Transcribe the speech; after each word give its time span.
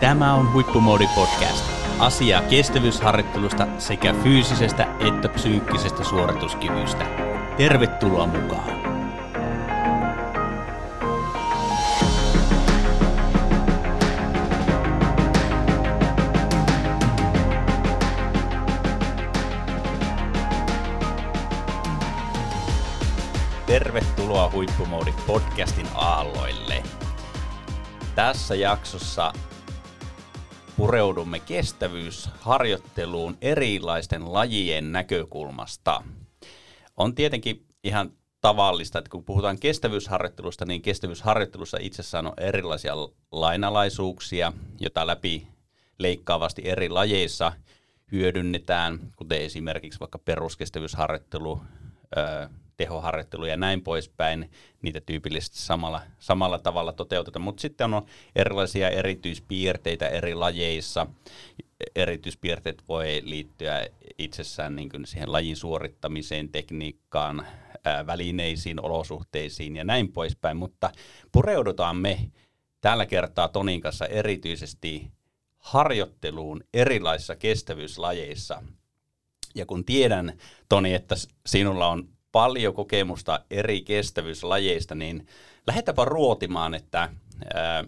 Tämä 0.00 0.34
on 0.34 0.52
Huippumoodi 0.52 1.06
Podcast. 1.14 1.64
Asiaa 1.98 2.42
kestävyysharjoittelusta 2.42 3.66
sekä 3.78 4.14
fyysisestä 4.22 4.86
että 5.08 5.28
psyykkisestä 5.28 6.04
suorituskyvystä. 6.04 7.04
Tervetuloa 7.56 8.26
mukaan! 8.26 8.80
Tervetuloa 23.66 24.50
Huippumoodi 24.52 25.14
podcastin 25.26 25.86
aalloille. 25.94 26.82
Tässä 28.14 28.54
jaksossa 28.54 29.32
pureudumme 30.80 31.40
kestävyysharjoitteluun 31.40 33.36
erilaisten 33.40 34.32
lajien 34.32 34.92
näkökulmasta. 34.92 36.02
On 36.96 37.14
tietenkin 37.14 37.66
ihan 37.84 38.12
tavallista, 38.40 38.98
että 38.98 39.10
kun 39.10 39.24
puhutaan 39.24 39.58
kestävyysharjoittelusta, 39.58 40.64
niin 40.64 40.82
kestävyysharjoittelussa 40.82 41.78
itsessään 41.80 42.26
on 42.26 42.32
erilaisia 42.36 42.94
lainalaisuuksia, 43.32 44.52
joita 44.78 45.06
läpi 45.06 45.48
leikkaavasti 45.98 46.62
eri 46.64 46.88
lajeissa 46.88 47.52
hyödynnetään, 48.12 48.98
kuten 49.16 49.40
esimerkiksi 49.40 50.00
vaikka 50.00 50.18
peruskestävyysharjoittelu, 50.18 51.62
tehoharjoittelu 52.80 53.44
ja 53.44 53.56
näin 53.56 53.82
poispäin, 53.82 54.50
niitä 54.82 55.00
tyypillisesti 55.00 55.58
samalla, 55.58 56.02
samalla 56.18 56.58
tavalla 56.58 56.92
toteutetaan. 56.92 57.42
Mutta 57.42 57.60
sitten 57.60 57.94
on 57.94 58.02
erilaisia 58.36 58.90
erityispiirteitä 58.90 60.08
eri 60.08 60.34
lajeissa. 60.34 61.06
Erityispiirteet 61.96 62.82
voi 62.88 63.22
liittyä 63.24 63.86
itsessään 64.18 64.76
niin 64.76 64.88
kuin 64.88 65.06
siihen 65.06 65.32
lajin 65.32 65.56
suorittamiseen, 65.56 66.48
tekniikkaan, 66.48 67.46
ää, 67.84 68.06
välineisiin, 68.06 68.84
olosuhteisiin 68.84 69.76
ja 69.76 69.84
näin 69.84 70.12
poispäin. 70.12 70.56
Mutta 70.56 70.90
pureudutaan 71.32 71.96
me 71.96 72.30
tällä 72.80 73.06
kertaa 73.06 73.48
Tonin 73.48 73.80
kanssa 73.80 74.06
erityisesti 74.06 75.10
harjoitteluun 75.58 76.64
erilaisissa 76.74 77.36
kestävyyslajeissa. 77.36 78.62
Ja 79.54 79.66
kun 79.66 79.84
tiedän, 79.84 80.32
Toni, 80.68 80.94
että 80.94 81.14
sinulla 81.46 81.88
on 81.88 82.08
paljon 82.32 82.74
kokemusta 82.74 83.40
eri 83.50 83.80
kestävyyslajeista, 83.80 84.94
niin 84.94 85.26
lähdetäänpä 85.66 86.04
ruotimaan, 86.04 86.74
että 86.74 87.08
ää, 87.54 87.84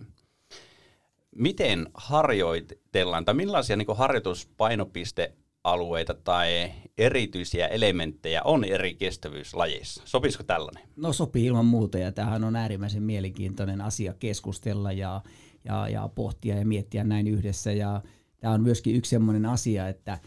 miten 1.37 1.89
harjoitellaan 1.95 3.25
tai 3.25 3.35
millaisia 3.35 3.77
niin 3.77 3.97
harjoituspainopistealueita 3.97 6.15
tai 6.15 6.73
erityisiä 6.99 7.67
elementtejä 7.67 8.43
on 8.43 8.65
eri 8.65 8.95
kestävyyslajeissa. 8.95 10.03
Sopisiko 10.05 10.45
tällainen? 10.45 10.83
No 10.97 11.13
sopii 11.13 11.47
ilman 11.47 11.67
muuta 11.67 11.99
ja 11.99 12.13
tämähän 12.13 12.45
on 12.45 12.57
äärimmäisen 12.57 13.03
mielenkiintoinen 13.03 13.81
asia 13.81 14.15
keskustella 14.19 14.93
ja, 14.93 15.21
ja, 15.65 15.89
ja 15.89 16.09
pohtia 16.15 16.57
ja 16.57 16.67
miettiä 16.67 17.05
näin 17.05 17.29
yhdessä. 17.29 17.73
Ja 17.73 18.03
tämä 18.41 18.55
on 18.55 18.63
myöskin 18.63 18.97
yksi 18.97 19.11
sellainen 19.11 19.47
asia, 19.47 19.89
että– 19.89 20.19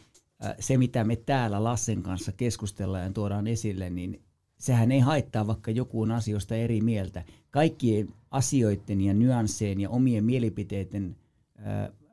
se, 0.59 0.78
mitä 0.78 1.03
me 1.03 1.16
täällä 1.16 1.64
Lassen 1.64 2.03
kanssa 2.03 2.31
keskustellaan 2.31 3.03
ja 3.03 3.11
tuodaan 3.11 3.47
esille, 3.47 3.89
niin 3.89 4.22
sehän 4.58 4.91
ei 4.91 5.00
haittaa, 5.00 5.47
vaikka 5.47 5.72
joku 5.72 6.02
on 6.02 6.11
asioista 6.11 6.55
eri 6.55 6.81
mieltä. 6.81 7.23
Kaikkien 7.52 8.08
asioiden 8.31 9.02
ja 9.02 9.13
nyansseen 9.13 9.81
ja 9.81 9.89
omien 9.89 10.23
mielipiteiden 10.23 11.16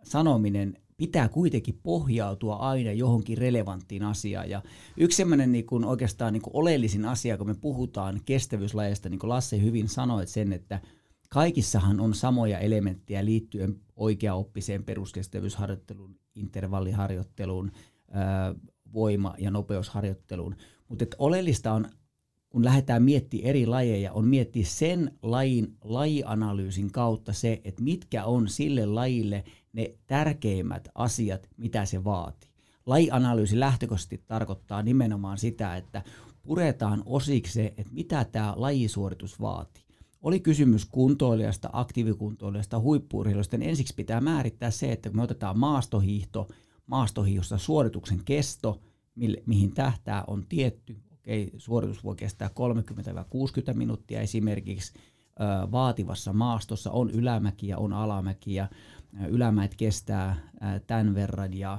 sanominen 0.02 0.78
pitää 0.96 1.28
kuitenkin 1.28 1.78
pohjautua 1.82 2.56
aina 2.56 2.92
johonkin 2.92 3.38
relevanttiin 3.38 4.02
asiaan. 4.02 4.50
Ja 4.50 4.62
yksi 4.96 5.16
sellainen 5.16 5.52
niin 5.52 5.66
kuin 5.66 5.84
oikeastaan 5.84 6.32
niin 6.32 6.42
kuin 6.42 6.56
oleellisin 6.56 7.04
asia, 7.04 7.38
kun 7.38 7.46
me 7.46 7.54
puhutaan 7.54 8.20
kestävyyslajeista, 8.24 9.08
niin 9.08 9.18
kuin 9.18 9.30
Lasse 9.30 9.62
hyvin 9.62 9.88
sanoi 9.88 10.26
sen, 10.26 10.52
että 10.52 10.80
kaikissahan 11.28 12.00
on 12.00 12.14
samoja 12.14 12.58
elementtejä 12.58 13.24
liittyen 13.24 13.80
oikeaoppiseen 13.96 14.84
peruskestävyysharjoitteluun, 14.84 16.16
intervalliharjoitteluun, 16.34 17.72
voima- 18.92 19.34
ja 19.38 19.50
nopeusharjoitteluun. 19.50 20.56
Mutta 20.88 21.04
oleellista 21.18 21.72
on, 21.72 21.88
kun 22.48 22.64
lähdetään 22.64 23.02
miettimään 23.02 23.48
eri 23.48 23.66
lajeja, 23.66 24.12
on 24.12 24.26
miettiä 24.26 24.64
sen 24.66 25.18
lajin 25.22 25.76
lajianalyysin 25.84 26.92
kautta 26.92 27.32
se, 27.32 27.60
että 27.64 27.82
mitkä 27.82 28.24
on 28.24 28.48
sille 28.48 28.86
lajille 28.86 29.44
ne 29.72 29.94
tärkeimmät 30.06 30.88
asiat, 30.94 31.48
mitä 31.56 31.84
se 31.84 32.04
vaatii. 32.04 32.50
Lajianalyysi 32.86 33.60
lähtökohtaisesti 33.60 34.24
tarkoittaa 34.26 34.82
nimenomaan 34.82 35.38
sitä, 35.38 35.76
että 35.76 36.02
puretaan 36.42 37.02
osiksi 37.06 37.52
se, 37.52 37.74
että 37.76 37.92
mitä 37.92 38.24
tämä 38.24 38.54
lajisuoritus 38.56 39.40
vaatii. 39.40 39.82
Oli 40.22 40.40
kysymys 40.40 40.84
kuntoilijasta, 40.84 41.70
aktiivikuntoilijasta, 41.72 42.80
huippuurheilusta, 42.80 43.58
niin 43.58 43.70
ensiksi 43.70 43.94
pitää 43.94 44.20
määrittää 44.20 44.70
se, 44.70 44.92
että 44.92 45.08
kun 45.08 45.16
me 45.16 45.22
otetaan 45.22 45.58
maastohiihto, 45.58 46.48
maastohiihdossa 46.92 47.58
suorituksen 47.58 48.24
kesto, 48.24 48.80
mihin 49.46 49.74
tähtää, 49.74 50.24
on 50.26 50.46
tietty. 50.48 50.96
Okei, 51.12 51.50
suoritus 51.56 52.04
voi 52.04 52.16
kestää 52.16 52.50
30-60 53.70 53.74
minuuttia 53.74 54.20
esimerkiksi 54.20 54.92
vaativassa 55.72 56.32
maastossa. 56.32 56.90
On 56.90 57.10
ylämäkiä, 57.10 57.78
on 57.78 57.92
alamäkiä. 57.92 58.68
Ylämäet 59.28 59.74
kestää 59.74 60.36
tämän 60.86 61.14
verran 61.14 61.54
ja 61.54 61.78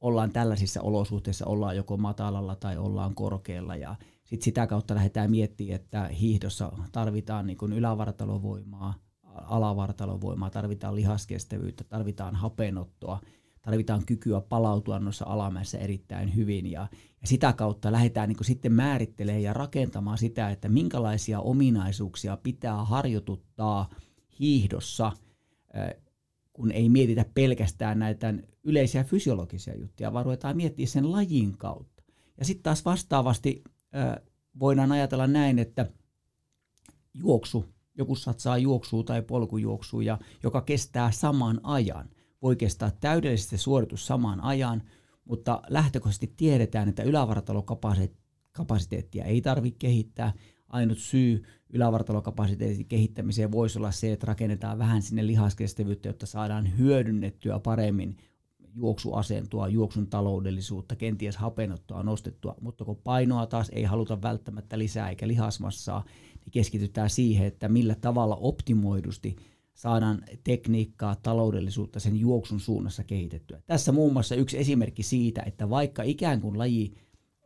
ollaan 0.00 0.32
tällaisissa 0.32 0.82
olosuhteissa, 0.82 1.46
ollaan 1.46 1.76
joko 1.76 1.96
matalalla 1.96 2.56
tai 2.56 2.76
ollaan 2.76 3.14
korkealla 3.14 3.76
ja 3.76 3.96
sit 4.24 4.42
sitä 4.42 4.66
kautta 4.66 4.94
lähdetään 4.94 5.30
miettimään, 5.30 5.74
että 5.74 6.04
hiihdossa 6.04 6.72
tarvitaan 6.92 7.46
niin 7.46 7.72
ylävartalovoimaa, 7.74 8.94
alavartalovoimaa, 9.24 10.50
tarvitaan 10.50 10.94
lihaskestävyyttä, 10.94 11.84
tarvitaan 11.84 12.34
hapenottoa– 12.34 13.20
tarvitaan 13.62 14.06
kykyä 14.06 14.40
palautua 14.40 14.98
noissa 14.98 15.24
alamäessä 15.28 15.78
erittäin 15.78 16.36
hyvin 16.36 16.70
ja, 16.70 16.88
ja 17.20 17.26
sitä 17.26 17.52
kautta 17.52 17.92
lähdetään 17.92 18.28
niin 18.28 18.44
sitten 18.44 18.72
määrittelemään 18.72 19.42
ja 19.42 19.52
rakentamaan 19.52 20.18
sitä, 20.18 20.50
että 20.50 20.68
minkälaisia 20.68 21.40
ominaisuuksia 21.40 22.36
pitää 22.36 22.84
harjoituttaa 22.84 23.88
hiihdossa, 24.40 25.12
kun 26.52 26.72
ei 26.72 26.88
mietitä 26.88 27.24
pelkästään 27.34 27.98
näitä 27.98 28.34
yleisiä 28.64 29.04
fysiologisia 29.04 29.78
juttuja, 29.78 30.12
vaan 30.12 30.24
ruvetaan 30.24 30.56
miettiä 30.56 30.86
sen 30.86 31.12
lajin 31.12 31.58
kautta. 31.58 32.02
Ja 32.38 32.44
sitten 32.44 32.62
taas 32.62 32.84
vastaavasti 32.84 33.64
voidaan 34.58 34.92
ajatella 34.92 35.26
näin, 35.26 35.58
että 35.58 35.86
juoksu, 37.14 37.64
joku 37.98 38.14
satsaa 38.14 38.58
juoksua 38.58 39.02
tai 39.02 39.22
polkujuoksua, 39.22 40.02
ja, 40.02 40.18
joka 40.42 40.60
kestää 40.60 41.10
saman 41.10 41.60
ajan– 41.62 42.08
voi 42.42 42.56
kestää 42.56 42.92
täydellisesti 43.00 43.58
suoritus 43.58 44.06
samaan 44.06 44.40
ajan, 44.40 44.82
mutta 45.24 45.62
lähtökohtaisesti 45.68 46.34
tiedetään, 46.36 46.88
että 46.88 47.02
ylävartalokapasiteettia 47.02 49.24
ei 49.24 49.40
tarvitse 49.40 49.78
kehittää. 49.78 50.32
Ainut 50.68 50.98
syy 50.98 51.42
ylävartalokapasiteetin 51.70 52.86
kehittämiseen 52.86 53.52
voisi 53.52 53.78
olla 53.78 53.90
se, 53.90 54.12
että 54.12 54.26
rakennetaan 54.26 54.78
vähän 54.78 55.02
sinne 55.02 55.26
lihaskestävyyttä, 55.26 56.08
jotta 56.08 56.26
saadaan 56.26 56.78
hyödynnettyä 56.78 57.58
paremmin 57.58 58.16
juoksuasentoa, 58.74 59.68
juoksun 59.68 60.06
taloudellisuutta, 60.06 60.96
kenties 60.96 61.36
hapenottoa 61.36 62.02
nostettua, 62.02 62.54
mutta 62.60 62.84
kun 62.84 62.96
painoa 62.96 63.46
taas 63.46 63.68
ei 63.68 63.84
haluta 63.84 64.22
välttämättä 64.22 64.78
lisää 64.78 65.08
eikä 65.08 65.28
lihasmassaa, 65.28 66.04
niin 66.44 66.52
keskitytään 66.52 67.10
siihen, 67.10 67.46
että 67.46 67.68
millä 67.68 67.94
tavalla 67.94 68.36
optimoidusti 68.36 69.36
saadaan 69.80 70.22
tekniikkaa, 70.44 71.16
taloudellisuutta 71.16 72.00
sen 72.00 72.16
juoksun 72.16 72.60
suunnassa 72.60 73.04
kehitettyä. 73.04 73.62
Tässä 73.66 73.92
muun 73.92 74.12
muassa 74.12 74.34
yksi 74.34 74.58
esimerkki 74.58 75.02
siitä, 75.02 75.42
että 75.46 75.70
vaikka 75.70 76.02
ikään 76.02 76.40
kuin 76.40 76.58
laji 76.58 76.94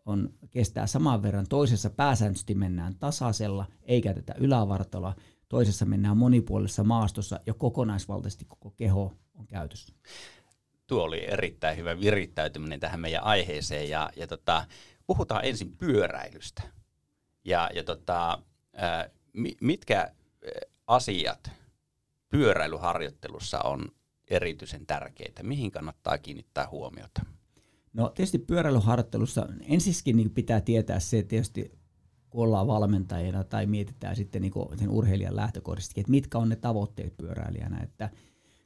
on, 0.07 0.35
kestää 0.51 0.87
saman 0.87 1.23
verran, 1.23 1.47
toisessa 1.49 1.91
pääsääntöisesti 1.91 2.55
mennään 2.55 2.95
tasaisella, 2.99 3.67
ei 3.83 4.01
käytetä 4.01 4.35
ylävartaloa, 4.39 5.15
toisessa 5.49 5.85
mennään 5.85 6.17
monipuolisessa 6.17 6.85
maastossa 6.85 7.41
ja 7.47 7.55
kokonaisvaltaisesti 7.55 8.45
koko 8.45 8.71
keho 8.71 9.13
on 9.35 9.47
käytössä. 9.47 9.95
Tuo 10.87 11.03
oli 11.03 11.31
erittäin 11.31 11.77
hyvä 11.77 12.01
virittäytyminen 12.01 12.81
tähän 12.81 13.01
meidän 13.01 13.25
aiheeseen 13.25 13.89
ja, 13.89 14.11
ja 14.17 14.27
tota, 14.27 14.67
puhutaan 15.07 15.45
ensin 15.45 15.77
pyöräilystä. 15.77 16.63
Ja, 17.45 17.71
ja 17.75 17.85
tota, 17.85 18.39
mitkä 19.61 20.13
asiat 20.87 21.63
pyöräilyharjoittelussa 22.35 23.61
on 23.61 23.89
erityisen 24.31 24.87
tärkeitä? 24.87 25.43
Mihin 25.43 25.71
kannattaa 25.71 26.19
kiinnittää 26.19 26.69
huomiota? 26.71 27.23
No 27.93 28.09
tietysti 28.09 28.39
pyöräilyharjoittelussa 28.39 29.49
ensiskin 29.61 30.17
niin 30.17 30.31
pitää 30.31 30.61
tietää 30.61 31.01
se, 31.01 31.19
että 31.19 31.29
tietysti 31.29 31.73
kun 32.31 32.45
ollaan 32.45 32.67
valmentajina 32.67 33.45
tai 33.45 33.67
mietitään 33.67 34.17
sitten 34.17 34.43
niin 34.43 34.53
sen 34.77 34.91
urheilijan 34.91 35.37
lähtökohdista, 35.37 36.01
että 36.01 36.11
mitkä 36.11 36.39
on 36.39 36.49
ne 36.49 36.57
tavoitteet 36.57 37.17
pyöräilijänä. 37.17 37.83
Että 37.83 38.11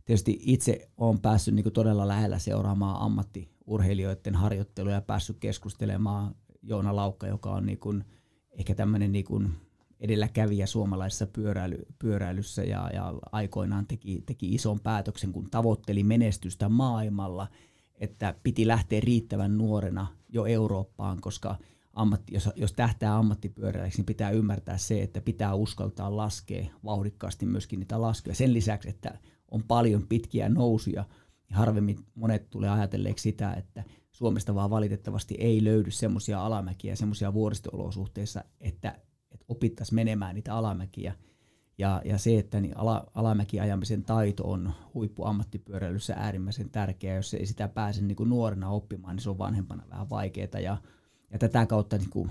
tietysti 0.04 0.38
itse 0.40 0.88
olen 0.96 1.20
päässyt 1.20 1.54
niin 1.54 1.72
todella 1.72 2.08
lähellä 2.08 2.38
seuraamaan 2.38 3.00
ammattiurheilijoiden 3.00 4.34
harjoittelua 4.34 4.92
ja 4.92 5.00
päässyt 5.00 5.38
keskustelemaan 5.40 6.34
Joona 6.62 6.96
Laukka, 6.96 7.26
joka 7.26 7.50
on 7.50 7.66
niin 7.66 8.04
ehkä 8.50 8.74
tämmöinen 8.74 9.12
niin 9.12 9.50
edelläkävijä 10.00 10.66
suomalaisessa 10.66 11.26
pyöräily, 11.26 11.86
pyöräilyssä 11.98 12.62
ja, 12.62 12.90
ja 12.94 13.14
aikoinaan 13.32 13.86
teki, 13.86 14.22
teki 14.26 14.54
ison 14.54 14.80
päätöksen, 14.80 15.32
kun 15.32 15.50
tavoitteli 15.50 16.02
menestystä 16.02 16.68
maailmalla, 16.68 17.48
että 17.94 18.34
piti 18.42 18.66
lähteä 18.66 19.00
riittävän 19.00 19.58
nuorena 19.58 20.06
jo 20.28 20.46
Eurooppaan, 20.46 21.20
koska 21.20 21.56
ammatti, 21.92 22.34
jos, 22.34 22.50
jos 22.56 22.72
tähtää 22.72 23.16
ammattipyöräilijäksi, 23.16 23.98
niin 23.98 24.06
pitää 24.06 24.30
ymmärtää 24.30 24.78
se, 24.78 25.02
että 25.02 25.20
pitää 25.20 25.54
uskaltaa 25.54 26.16
laskea 26.16 26.66
vauhdikkaasti 26.84 27.46
myöskin 27.46 27.78
niitä 27.78 28.00
laskuja. 28.00 28.34
Sen 28.34 28.54
lisäksi, 28.54 28.88
että 28.88 29.18
on 29.50 29.62
paljon 29.62 30.06
pitkiä 30.08 30.48
nousuja, 30.48 31.04
niin 31.48 31.56
harvemmin 31.56 31.98
monet 32.14 32.50
tulee 32.50 32.70
ajatelleeksi 32.70 33.22
sitä, 33.22 33.52
että 33.52 33.84
Suomesta 34.10 34.54
vaan 34.54 34.70
valitettavasti 34.70 35.34
ei 35.38 35.64
löydy 35.64 35.90
semmoisia 35.90 36.44
alamäkiä, 36.44 36.96
semmoisia 36.96 37.32
vuoristo-olosuhteissa, 37.32 38.44
että, 38.60 38.98
että 39.30 39.44
opittaisiin 39.48 39.94
menemään 39.94 40.34
niitä 40.34 40.54
alamäkiä. 40.54 41.14
Ja, 41.78 42.02
ja 42.04 42.18
se, 42.18 42.38
että 42.38 42.60
niin 42.60 42.76
ala, 42.76 43.10
alamäkiajamisen 43.14 44.04
taito 44.04 44.50
on 44.50 44.72
huippuammattipyöräilyssä 44.94 46.14
äärimmäisen 46.16 46.70
tärkeää. 46.70 47.16
Jos 47.16 47.34
ei 47.34 47.46
sitä 47.46 47.68
pääse 47.68 48.02
niin 48.02 48.16
kuin 48.16 48.30
nuorena 48.30 48.70
oppimaan, 48.70 49.16
niin 49.16 49.22
se 49.22 49.30
on 49.30 49.38
vanhempana 49.38 49.82
vähän 49.90 50.10
vaikeaa. 50.10 50.60
Ja, 50.62 50.76
ja 51.30 51.38
tätä 51.38 51.66
kautta 51.66 51.98
niin 51.98 52.10
kuin, 52.10 52.30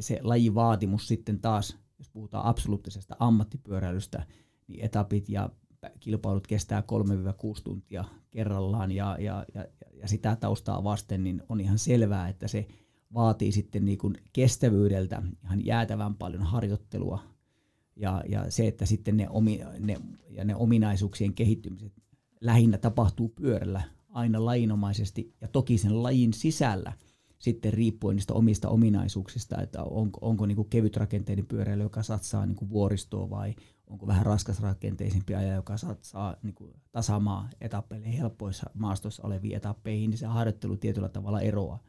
se 0.00 0.20
lajivaatimus 0.22 1.08
sitten 1.08 1.40
taas, 1.40 1.76
jos 1.98 2.08
puhutaan 2.08 2.44
absoluuttisesta 2.44 3.16
ammattipyöräilystä, 3.18 4.26
niin 4.68 4.84
etapit 4.84 5.28
ja 5.28 5.50
kilpailut 6.00 6.46
kestää 6.46 6.82
3-6 7.58 7.62
tuntia 7.64 8.04
kerrallaan 8.30 8.92
ja, 8.92 9.16
ja, 9.20 9.44
ja, 9.54 9.64
ja 9.92 10.08
sitä 10.08 10.36
taustaa 10.36 10.84
vasten 10.84 11.24
niin 11.24 11.42
on 11.48 11.60
ihan 11.60 11.78
selvää, 11.78 12.28
että 12.28 12.48
se 12.48 12.66
vaatii 13.14 13.52
sitten 13.52 13.84
niin 13.84 13.98
kuin 13.98 14.14
kestävyydeltä 14.32 15.22
ihan 15.44 15.66
jäätävän 15.66 16.14
paljon 16.14 16.42
harjoittelua 16.42 17.22
ja, 17.96 18.22
ja 18.28 18.50
se, 18.50 18.68
että 18.68 18.86
sitten 18.86 19.16
ne, 19.16 19.28
omi, 19.30 19.60
ne, 19.78 19.96
ja 20.30 20.44
ne 20.44 20.56
ominaisuuksien 20.56 21.34
kehittymiset 21.34 21.92
lähinnä 22.40 22.78
tapahtuu 22.78 23.28
pyörällä 23.28 23.82
aina 24.08 24.44
lainomaisesti 24.44 25.34
ja 25.40 25.48
toki 25.48 25.78
sen 25.78 26.02
lajin 26.02 26.32
sisällä 26.32 26.92
sitten 27.44 27.72
riippuen 27.72 28.16
niistä 28.16 28.34
omista 28.34 28.68
ominaisuuksista, 28.68 29.62
että 29.62 29.82
onko, 29.82 30.18
onko 30.22 30.46
niin 30.46 30.68
kevytrakenteinen 30.70 31.46
pyöräily, 31.46 31.82
joka 31.82 32.02
satsaa 32.02 32.46
niin 32.46 32.56
kuin 32.56 32.70
vuoristoon 32.70 33.30
vai 33.30 33.54
onko 33.86 34.06
vähän 34.06 34.26
raskasrakenteisempi 34.26 35.34
aja, 35.34 35.54
joka 35.54 35.74
saa 36.00 36.36
niin 36.42 36.54
kuin 36.54 36.72
tasamaa 36.92 37.48
etappeille 37.60 38.18
helpoissa 38.18 38.70
maastoissa 38.74 39.22
oleviin 39.22 39.56
etappeihin, 39.56 40.10
niin 40.10 40.18
se 40.18 40.26
harjoittelu 40.26 40.76
tietyllä 40.76 41.08
tavalla 41.08 41.40
eroaa. 41.40 41.82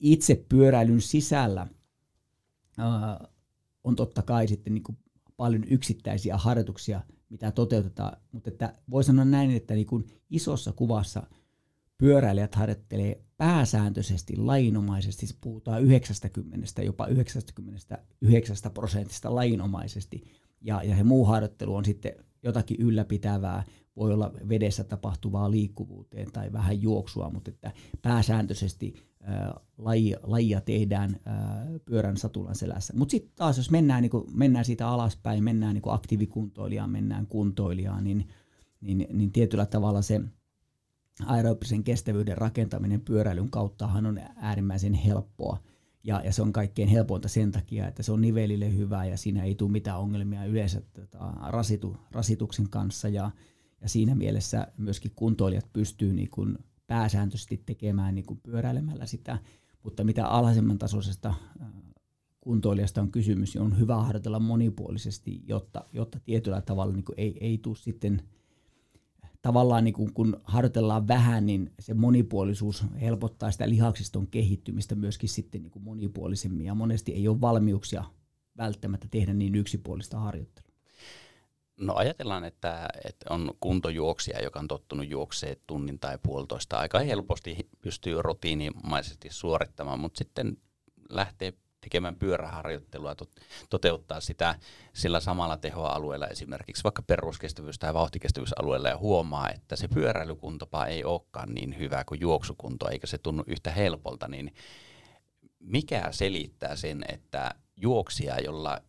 Itse 0.00 0.44
pyöräilyn 0.48 1.00
sisällä 1.00 1.66
ää, 2.78 3.28
on 3.84 3.96
totta 3.96 4.22
kai 4.22 4.48
sitten 4.48 4.74
niin 4.74 4.84
kuin 4.84 4.98
paljon 5.36 5.64
yksittäisiä 5.70 6.36
harjoituksia, 6.36 7.00
mitä 7.28 7.52
toteutetaan, 7.52 8.16
mutta 8.32 8.50
että 8.50 8.74
voi 8.90 9.04
sanoa 9.04 9.24
näin, 9.24 9.50
että 9.50 9.74
niin 9.74 9.86
kuin 9.86 10.06
isossa 10.30 10.72
kuvassa 10.72 11.26
pyöräilijät 11.98 12.54
harjoittelee 12.54 13.24
pääsääntöisesti 13.36 14.36
lainomaisesti, 14.36 15.26
siis 15.26 15.38
puhutaan 15.40 15.82
90, 15.82 16.82
jopa 16.82 17.06
99 17.06 18.56
prosentista 18.74 19.34
lainomaisesti, 19.34 20.24
ja, 20.60 20.82
ja 20.82 20.96
se 20.96 21.02
muu 21.02 21.24
harjoittelu 21.24 21.76
on 21.76 21.84
sitten 21.84 22.12
jotakin 22.42 22.76
ylläpitävää, 22.80 23.64
voi 23.96 24.12
olla 24.12 24.32
vedessä 24.48 24.84
tapahtuvaa 24.84 25.50
liikkuvuuteen 25.50 26.32
tai 26.32 26.52
vähän 26.52 26.82
juoksua, 26.82 27.30
mutta 27.30 27.50
että 27.50 27.72
pääsääntöisesti 28.02 28.94
ää, 28.94 29.09
lajia, 29.78 30.18
lajia 30.22 30.60
tehdään 30.60 31.16
ää, 31.24 31.66
pyörän 31.84 32.16
satulan 32.16 32.54
selässä. 32.54 32.92
Mutta 32.96 33.10
sitten 33.10 33.32
taas, 33.36 33.56
jos 33.56 33.70
mennään, 33.70 34.02
niin 34.02 34.10
kun, 34.10 34.30
mennään 34.34 34.64
siitä 34.64 34.88
alaspäin, 34.88 35.44
mennään 35.44 35.74
niin 35.74 35.82
aktiivikuntoilijaan, 35.86 36.90
mennään 36.90 37.26
kuntoilijaan, 37.26 38.04
niin, 38.04 38.28
niin, 38.80 39.06
niin 39.12 39.32
tietyllä 39.32 39.66
tavalla 39.66 40.02
se 40.02 40.20
aerobisen 41.26 41.84
kestävyyden 41.84 42.38
rakentaminen 42.38 43.00
pyöräilyn 43.00 43.50
kauttahan 43.50 44.06
on 44.06 44.20
äärimmäisen 44.36 44.94
helppoa. 44.94 45.58
Ja, 46.04 46.22
ja 46.24 46.32
se 46.32 46.42
on 46.42 46.52
kaikkein 46.52 46.88
helpointa 46.88 47.28
sen 47.28 47.52
takia, 47.52 47.88
että 47.88 48.02
se 48.02 48.12
on 48.12 48.20
nivelille 48.20 48.76
hyvä 48.76 49.04
ja 49.04 49.16
siinä 49.16 49.42
ei 49.42 49.54
tule 49.54 49.70
mitään 49.70 49.98
ongelmia 49.98 50.44
yleensä 50.44 50.82
tota, 50.92 51.32
rasitu, 51.48 51.96
rasituksen 52.10 52.68
kanssa. 52.70 53.08
Ja, 53.08 53.30
ja 53.80 53.88
siinä 53.88 54.14
mielessä 54.14 54.66
myöskin 54.76 55.12
kuntoilijat 55.16 55.72
pystyy 55.72 56.12
niin 56.12 56.30
kuin 56.30 56.58
pääsääntöisesti 56.90 57.62
tekemään 57.66 58.14
niin 58.14 58.26
kuin 58.26 58.40
pyöräilemällä 58.42 59.06
sitä. 59.06 59.38
Mutta 59.82 60.04
mitä 60.04 60.26
alhaisemman 60.26 60.78
tasoisesta 60.78 61.34
kuntoilijasta 62.40 63.00
on 63.00 63.10
kysymys, 63.10 63.54
niin 63.54 63.62
on 63.62 63.78
hyvä 63.78 63.96
harjoitella 63.96 64.40
monipuolisesti, 64.40 65.42
jotta, 65.46 65.84
jotta 65.92 66.20
tietyllä 66.20 66.60
tavalla 66.60 66.92
niin 66.92 67.04
kuin 67.04 67.14
ei, 67.18 67.38
ei 67.40 67.58
tule 67.58 67.76
sitten– 67.76 68.22
tavallaan 69.42 69.84
niin 69.84 69.94
kun, 69.94 70.12
kun 70.12 70.40
harjoitellaan 70.44 71.08
vähän, 71.08 71.46
niin 71.46 71.72
se 71.80 71.94
monipuolisuus 71.94 72.84
helpottaa 73.00 73.50
sitä 73.50 73.68
lihaksiston 73.68 74.26
kehittymistä 74.26 74.94
myöskin 74.94 75.28
sitten 75.28 75.62
niin 75.62 75.70
kuin 75.70 75.82
monipuolisemmin. 75.82 76.66
Ja 76.66 76.74
monesti 76.74 77.12
ei 77.12 77.28
ole 77.28 77.40
valmiuksia 77.40 78.04
välttämättä 78.56 79.08
tehdä 79.10 79.34
niin 79.34 79.54
yksipuolista 79.54 80.18
harjoittelua. 80.18 80.69
No 81.80 81.94
ajatellaan, 81.96 82.44
että, 82.44 82.88
että 83.04 83.26
on 83.30 83.54
kuntojuoksija, 83.60 84.42
joka 84.42 84.60
on 84.60 84.68
tottunut 84.68 85.08
juokseen 85.08 85.56
tunnin 85.66 85.98
tai 85.98 86.18
puolitoista. 86.22 86.78
Aika 86.78 86.98
helposti 86.98 87.68
pystyy 87.82 88.22
rutiinimaisesti 88.22 89.28
suorittamaan, 89.30 90.00
mutta 90.00 90.18
sitten 90.18 90.56
lähtee 91.08 91.52
tekemään 91.80 92.16
pyöräharjoittelua, 92.16 93.14
toteuttaa 93.70 94.20
sitä 94.20 94.54
sillä 94.92 95.20
samalla 95.20 95.56
tehoalueella 95.56 96.26
esimerkiksi 96.26 96.84
vaikka 96.84 97.02
peruskestävyys- 97.02 97.78
tai 97.78 97.94
vauhtikestävyysalueella 97.94 98.88
ja 98.88 98.98
huomaa, 98.98 99.50
että 99.50 99.76
se 99.76 99.88
pyöräilykuntopa 99.88 100.86
ei 100.86 101.04
olekaan 101.04 101.54
niin 101.54 101.78
hyvä 101.78 102.04
kuin 102.04 102.20
juoksukunto, 102.20 102.88
eikä 102.88 103.06
se 103.06 103.18
tunnu 103.18 103.44
yhtä 103.46 103.70
helpolta, 103.70 104.28
niin 104.28 104.54
mikä 105.58 106.08
selittää 106.10 106.76
sen, 106.76 107.04
että 107.08 107.54
juoksija, 107.76 108.40
jolla 108.40 108.80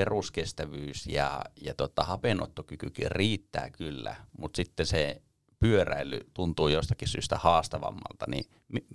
peruskestävyys 0.00 1.06
ja, 1.06 1.44
ja 1.60 1.74
tota, 1.74 2.02
hapenottokykykin 2.04 3.10
riittää 3.10 3.70
kyllä, 3.70 4.16
mutta 4.38 4.56
sitten 4.56 4.86
se 4.86 5.22
pyöräily 5.58 6.20
tuntuu 6.34 6.68
jostakin 6.68 7.08
syystä 7.08 7.38
haastavammalta, 7.38 8.26
niin 8.28 8.44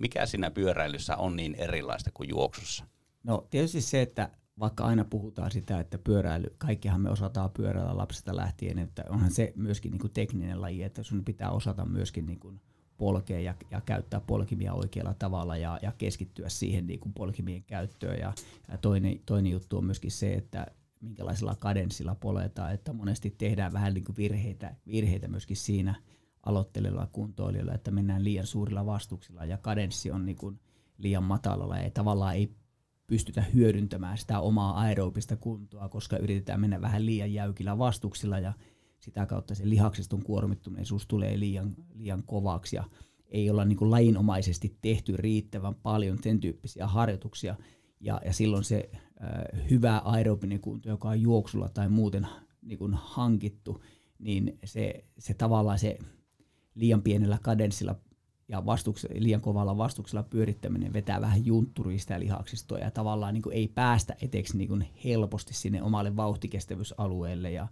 mikä 0.00 0.26
siinä 0.26 0.50
pyöräilyssä 0.50 1.16
on 1.16 1.36
niin 1.36 1.54
erilaista 1.54 2.10
kuin 2.14 2.28
juoksussa? 2.28 2.84
No 3.24 3.46
tietysti 3.50 3.80
se, 3.80 4.02
että 4.02 4.30
vaikka 4.58 4.84
aina 4.84 5.04
puhutaan 5.04 5.50
sitä, 5.50 5.80
että 5.80 5.98
pyöräily, 5.98 6.54
kaikkihan 6.58 7.00
me 7.00 7.10
osataan 7.10 7.50
pyöräillä 7.50 7.96
lapsesta 7.96 8.36
lähtien, 8.36 8.78
että 8.78 9.04
onhan 9.08 9.30
se 9.30 9.52
myöskin 9.56 9.90
niin 9.90 10.00
kuin 10.00 10.12
tekninen 10.12 10.60
laji, 10.60 10.82
että 10.82 11.02
sun 11.02 11.24
pitää 11.24 11.50
osata 11.50 11.84
myöskin 11.84 12.26
niin 12.26 12.40
kuin 12.40 12.60
polkea 12.96 13.40
ja, 13.40 13.54
ja 13.70 13.80
käyttää 13.80 14.20
polkimia 14.20 14.74
oikealla 14.74 15.14
tavalla 15.14 15.56
ja, 15.56 15.78
ja 15.82 15.92
keskittyä 15.98 16.48
siihen 16.48 16.86
niin 16.86 17.00
kuin 17.00 17.12
polkimien 17.12 17.62
käyttöön. 17.62 18.18
Ja, 18.18 18.32
ja 18.68 18.78
toinen, 18.78 19.20
toinen 19.26 19.52
juttu 19.52 19.78
on 19.78 19.84
myöskin 19.84 20.10
se, 20.10 20.34
että 20.34 20.66
minkälaisella 21.00 21.54
kadenssilla 21.54 22.14
poletaan, 22.14 22.74
että 22.74 22.92
monesti 22.92 23.30
tehdään 23.30 23.72
vähän 23.72 23.94
niin 23.94 24.04
kuin 24.04 24.16
virheitä, 24.16 24.76
virheitä 24.86 25.28
myöskin 25.28 25.56
siinä 25.56 25.94
aloittelella 26.42 27.08
kuntoilijoilla, 27.12 27.74
että 27.74 27.90
mennään 27.90 28.24
liian 28.24 28.46
suurilla 28.46 28.86
vastuksilla 28.86 29.44
ja 29.44 29.58
kadenssi 29.58 30.10
on 30.10 30.26
niin 30.26 30.36
kuin 30.36 30.60
liian 30.98 31.22
matalalla 31.22 31.78
ja 31.78 31.90
tavallaan 31.90 32.34
ei 32.34 32.54
pystytä 33.06 33.42
hyödyntämään 33.42 34.18
sitä 34.18 34.40
omaa 34.40 34.80
aerobista 34.80 35.36
kuntoa, 35.36 35.88
koska 35.88 36.16
yritetään 36.16 36.60
mennä 36.60 36.80
vähän 36.80 37.06
liian 37.06 37.32
jäykillä 37.32 37.78
vastuksilla 37.78 38.38
ja 38.38 38.52
sitä 38.98 39.26
kautta 39.26 39.54
se 39.54 39.68
lihaksiston 39.68 40.22
kuormittuneisuus 40.22 41.06
tulee 41.06 41.38
liian, 41.38 41.74
liian 41.94 42.22
kovaksi 42.22 42.76
ja 42.76 42.84
ei 43.28 43.50
olla 43.50 43.64
niin 43.64 43.76
kuin 43.76 43.90
lajinomaisesti 43.90 44.76
tehty 44.82 45.16
riittävän 45.16 45.74
paljon 45.74 46.18
sen 46.22 46.40
tyyppisiä 46.40 46.86
harjoituksia 46.86 47.56
ja, 48.00 48.20
ja 48.24 48.32
silloin 48.32 48.64
se 48.64 48.90
äh, 48.94 49.68
hyvä 49.70 49.98
aerobinen 50.04 50.60
kunto, 50.60 50.88
joka 50.88 51.08
on 51.08 51.20
juoksulla 51.20 51.68
tai 51.68 51.88
muuten 51.88 52.26
niin 52.62 52.78
kuin 52.78 52.94
hankittu, 52.94 53.82
niin 54.18 54.58
se, 54.64 55.04
se 55.18 55.34
tavallaan 55.34 55.78
se 55.78 55.98
liian 56.74 57.02
pienellä 57.02 57.38
kadenssilla 57.42 57.94
ja 58.48 58.62
liian 59.14 59.40
kovalla 59.40 59.76
vastuksella 59.76 60.22
pyörittäminen 60.22 60.92
vetää 60.92 61.20
vähän 61.20 61.46
juntturista 61.46 62.12
ja 62.12 62.20
lihaksistoa 62.20 62.78
ja 62.78 62.90
tavallaan 62.90 63.34
niin 63.34 63.42
kuin 63.42 63.56
ei 63.56 63.68
päästä 63.68 64.16
eteeksi 64.22 64.56
niin 64.56 64.68
kuin 64.68 64.88
helposti 65.04 65.54
sinne 65.54 65.82
omalle 65.82 66.16
vauhtikestävyysalueelle. 66.16 67.50
Ja, 67.50 67.68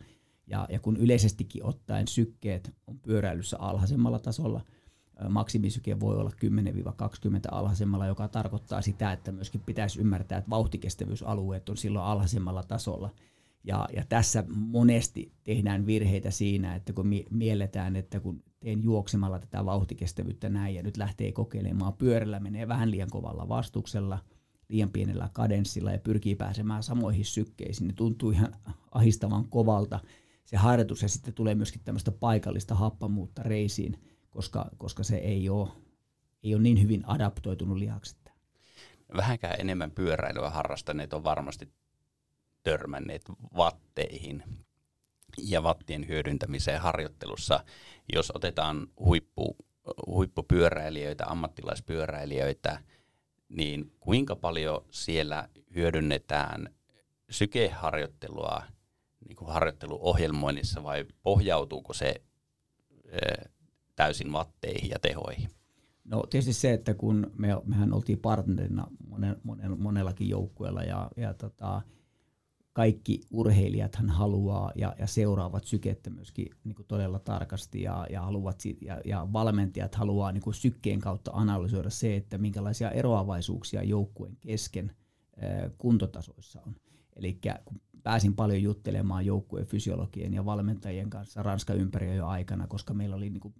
ja, 0.46 0.66
ja 0.70 0.80
kun 0.80 0.96
yleisestikin 0.96 1.64
ottaen 1.64 2.08
sykkeet 2.08 2.74
on 2.86 2.98
pyöräilyssä 2.98 3.56
alhaisemmalla 3.58 4.18
tasolla, 4.18 4.64
maksimisyke 5.28 6.00
voi 6.00 6.16
olla 6.16 6.30
10-20 6.30 6.44
alhaisemmalla, 7.50 8.06
joka 8.06 8.28
tarkoittaa 8.28 8.82
sitä, 8.82 9.12
että 9.12 9.32
myöskin 9.32 9.60
pitäisi 9.60 10.00
ymmärtää, 10.00 10.38
että 10.38 10.50
vauhtikestävyysalueet 10.50 11.68
on 11.68 11.76
silloin 11.76 12.04
alhaisemmalla 12.04 12.62
tasolla. 12.62 13.10
Ja, 13.64 13.88
ja 13.96 14.04
tässä 14.08 14.44
monesti 14.48 15.32
tehdään 15.44 15.86
virheitä 15.86 16.30
siinä, 16.30 16.74
että 16.74 16.92
kun 16.92 17.10
mielletään, 17.30 17.96
että 17.96 18.20
kun 18.20 18.42
teen 18.60 18.82
juoksemalla 18.82 19.38
tätä 19.38 19.64
vauhtikestävyyttä 19.64 20.48
näin 20.48 20.74
ja 20.74 20.82
nyt 20.82 20.96
lähtee 20.96 21.32
kokeilemaan 21.32 21.94
pyörällä, 21.94 22.40
menee 22.40 22.68
vähän 22.68 22.90
liian 22.90 23.10
kovalla 23.10 23.48
vastuksella, 23.48 24.18
liian 24.68 24.90
pienellä 24.90 25.30
kadenssilla 25.32 25.92
ja 25.92 25.98
pyrkii 25.98 26.34
pääsemään 26.34 26.82
samoihin 26.82 27.24
sykkeisiin, 27.24 27.88
niin 27.88 27.96
tuntuu 27.96 28.30
ihan 28.30 28.52
ahistavan 28.90 29.48
kovalta 29.48 30.00
se 30.44 30.56
harjoitus 30.56 31.02
ja 31.02 31.08
sitten 31.08 31.34
tulee 31.34 31.54
myöskin 31.54 31.80
tämmöistä 31.84 32.12
paikallista 32.12 32.74
happamuutta 32.74 33.42
reisiin, 33.42 33.98
koska, 34.34 34.70
koska 34.78 35.02
se 35.02 35.16
ei 35.16 35.48
ole, 35.48 35.68
ei 36.42 36.54
ole 36.54 36.62
niin 36.62 36.82
hyvin 36.82 37.02
adaptoitunut 37.06 37.78
lihakset. 37.78 38.18
Vähänkään 39.16 39.60
enemmän 39.60 39.90
pyöräilyä 39.90 40.50
harrastaneet 40.50 41.12
on 41.12 41.24
varmasti 41.24 41.68
törmänneet 42.62 43.22
vatteihin 43.56 44.42
ja 45.38 45.62
vattien 45.62 46.08
hyödyntämiseen 46.08 46.80
harjoittelussa. 46.80 47.64
Jos 48.12 48.32
otetaan 48.34 48.86
huippu, 48.98 49.56
huippupyöräilijöitä, 50.06 51.26
ammattilaispyöräilijöitä, 51.26 52.80
niin 53.48 53.92
kuinka 54.00 54.36
paljon 54.36 54.84
siellä 54.90 55.48
hyödynnetään 55.74 56.74
sykeharjoittelua 57.30 58.62
niin 59.28 59.36
kuin 59.36 59.52
harjoitteluohjelmoinnissa 59.52 60.82
vai 60.82 61.04
pohjautuuko 61.22 61.92
se 61.92 62.22
täysin 63.96 64.32
vatteihin 64.32 64.90
ja 64.90 64.98
tehoihin? 64.98 65.48
No 66.04 66.22
tietysti 66.30 66.52
se, 66.52 66.72
että 66.72 66.94
kun 66.94 67.30
me, 67.38 67.48
mehän 67.64 67.92
oltiin 67.92 68.18
partnerina 68.18 68.86
monen, 69.08 69.36
monen, 69.42 69.80
monellakin 69.80 70.28
joukkueella 70.28 70.82
ja, 70.82 71.10
ja 71.16 71.34
tota, 71.34 71.82
kaikki 72.72 73.20
urheilijathan 73.30 74.10
haluaa 74.10 74.72
ja, 74.74 74.94
ja 74.98 75.06
seuraavat 75.06 75.64
sykettä 75.64 76.10
myöskin 76.10 76.46
niin 76.64 76.74
kuin 76.74 76.86
todella 76.86 77.18
tarkasti 77.18 77.82
ja, 77.82 78.06
ja, 78.10 78.22
haluavat, 78.22 78.62
ja, 78.80 79.00
ja 79.04 79.28
valmentajat 79.32 79.94
haluaa 79.94 80.32
niin 80.32 80.42
kuin 80.42 80.54
sykkeen 80.54 81.00
kautta 81.00 81.30
analysoida 81.34 81.90
se, 81.90 82.16
että 82.16 82.38
minkälaisia 82.38 82.90
eroavaisuuksia 82.90 83.82
joukkueen 83.82 84.36
kesken 84.40 84.92
ää, 85.36 85.70
kuntotasoissa 85.78 86.60
on. 86.66 86.74
Eli 87.16 87.40
kun 87.64 87.80
pääsin 88.02 88.34
paljon 88.34 88.62
juttelemaan 88.62 89.26
joukkueen 89.26 89.66
fysiologien 89.66 90.34
ja 90.34 90.44
valmentajien 90.44 91.10
kanssa 91.10 91.42
Ranska 91.42 91.74
ympäri 91.74 92.16
jo 92.16 92.26
aikana, 92.26 92.66
koska 92.66 92.94
meillä 92.94 93.16
oli 93.16 93.30
niin 93.30 93.40
kuin 93.40 93.54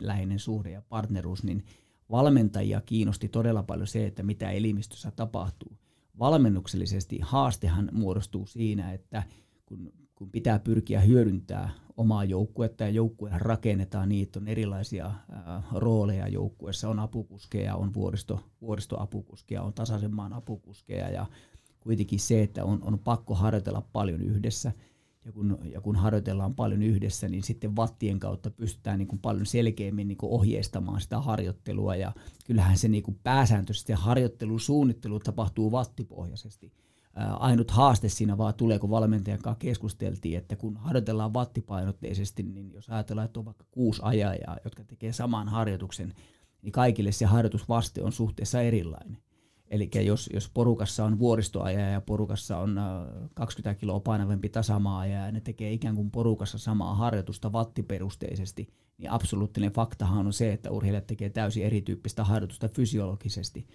läheinen 0.00 0.38
suhde 0.38 0.70
ja 0.70 0.82
partneruus, 0.88 1.44
niin 1.44 1.64
valmentajia 2.10 2.80
kiinnosti 2.80 3.28
todella 3.28 3.62
paljon 3.62 3.86
se, 3.86 4.06
että 4.06 4.22
mitä 4.22 4.50
elimistössä 4.50 5.10
tapahtuu. 5.10 5.78
Valmennuksellisesti 6.18 7.18
haastehan 7.22 7.88
muodostuu 7.92 8.46
siinä, 8.46 8.92
että 8.92 9.22
kun, 9.66 9.92
kun 10.14 10.30
pitää 10.30 10.58
pyrkiä 10.58 11.00
hyödyntää 11.00 11.70
omaa 11.96 12.24
joukkuetta 12.24 12.84
ja 12.84 12.90
joukkuehan 12.90 13.40
rakennetaan, 13.40 14.08
niitä 14.08 14.38
on 14.38 14.48
erilaisia 14.48 15.06
ää, 15.30 15.62
rooleja 15.72 16.28
joukkueessa, 16.28 16.88
on 16.88 16.98
apukuskeja, 16.98 17.74
on 17.76 17.94
vuoristo, 17.94 18.40
vuoristoapukuskeja, 18.60 19.62
on 19.62 19.72
tasaisen 19.72 20.14
maan 20.14 20.32
apukuskeja 20.32 21.08
ja 21.08 21.26
kuitenkin 21.80 22.20
se, 22.20 22.42
että 22.42 22.64
on, 22.64 22.82
on 22.82 22.98
pakko 22.98 23.34
harjoitella 23.34 23.82
paljon 23.92 24.22
yhdessä– 24.22 24.72
ja 25.24 25.32
kun, 25.32 25.58
ja 25.72 25.80
kun 25.80 25.96
harjoitellaan 25.96 26.54
paljon 26.54 26.82
yhdessä, 26.82 27.28
niin 27.28 27.42
sitten 27.42 27.76
vattien 27.76 28.20
kautta 28.20 28.50
pystytään 28.50 28.98
niin 28.98 29.08
kuin 29.08 29.18
paljon 29.18 29.46
selkeämmin 29.46 30.08
niin 30.08 30.18
kuin 30.18 30.32
ohjeistamaan 30.32 31.00
sitä 31.00 31.20
harjoittelua. 31.20 31.96
Ja 31.96 32.12
kyllähän 32.46 32.78
se 32.78 32.88
niin 32.88 33.02
kuin 33.02 33.18
pääsääntöisesti 33.22 33.92
harjoittelun 33.92 34.60
suunnittelu 34.60 35.20
tapahtuu 35.20 35.72
vattipohjaisesti. 35.72 36.72
Ää, 37.14 37.34
ainut 37.34 37.70
haaste 37.70 38.08
siinä 38.08 38.38
vaan 38.38 38.54
tulee, 38.54 38.78
kun 38.78 38.90
valmentajan 38.90 39.42
kanssa 39.42 39.58
keskusteltiin, 39.58 40.38
että 40.38 40.56
kun 40.56 40.76
harjoitellaan 40.76 41.34
vattipainotteisesti, 41.34 42.42
niin 42.42 42.72
jos 42.72 42.90
ajatellaan, 42.90 43.26
että 43.26 43.40
on 43.40 43.46
vaikka 43.46 43.64
kuusi 43.70 44.00
ajajaa, 44.04 44.56
jotka 44.64 44.84
tekee 44.84 45.12
saman 45.12 45.48
harjoituksen, 45.48 46.14
niin 46.62 46.72
kaikille 46.72 47.12
se 47.12 47.26
harjoitusvaste 47.26 48.02
on 48.02 48.12
suhteessa 48.12 48.60
erilainen. 48.60 49.18
Eli 49.74 49.90
jos, 50.04 50.30
jos 50.32 50.50
porukassa 50.54 51.04
on 51.04 51.18
vuoristoaja 51.18 51.90
ja 51.90 52.00
porukassa 52.00 52.58
on 52.58 52.80
20 53.34 53.70
äh, 53.70 53.76
kiloa 53.76 54.00
painavempi 54.00 54.48
tasamaaja 54.48 55.24
ja 55.26 55.32
ne 55.32 55.40
tekee 55.40 55.72
ikään 55.72 55.96
kuin 55.96 56.10
porukassa 56.10 56.58
samaa 56.58 56.94
harjoitusta 56.94 57.52
vattiperusteisesti, 57.52 58.68
niin 58.98 59.10
absoluuttinen 59.10 59.72
faktahan 59.72 60.26
on 60.26 60.32
se, 60.32 60.52
että 60.52 60.70
urheilijat 60.70 61.06
tekee 61.06 61.30
täysin 61.30 61.64
erityyppistä 61.64 62.24
harjoitusta 62.24 62.68
fysiologisesti. 62.68 63.66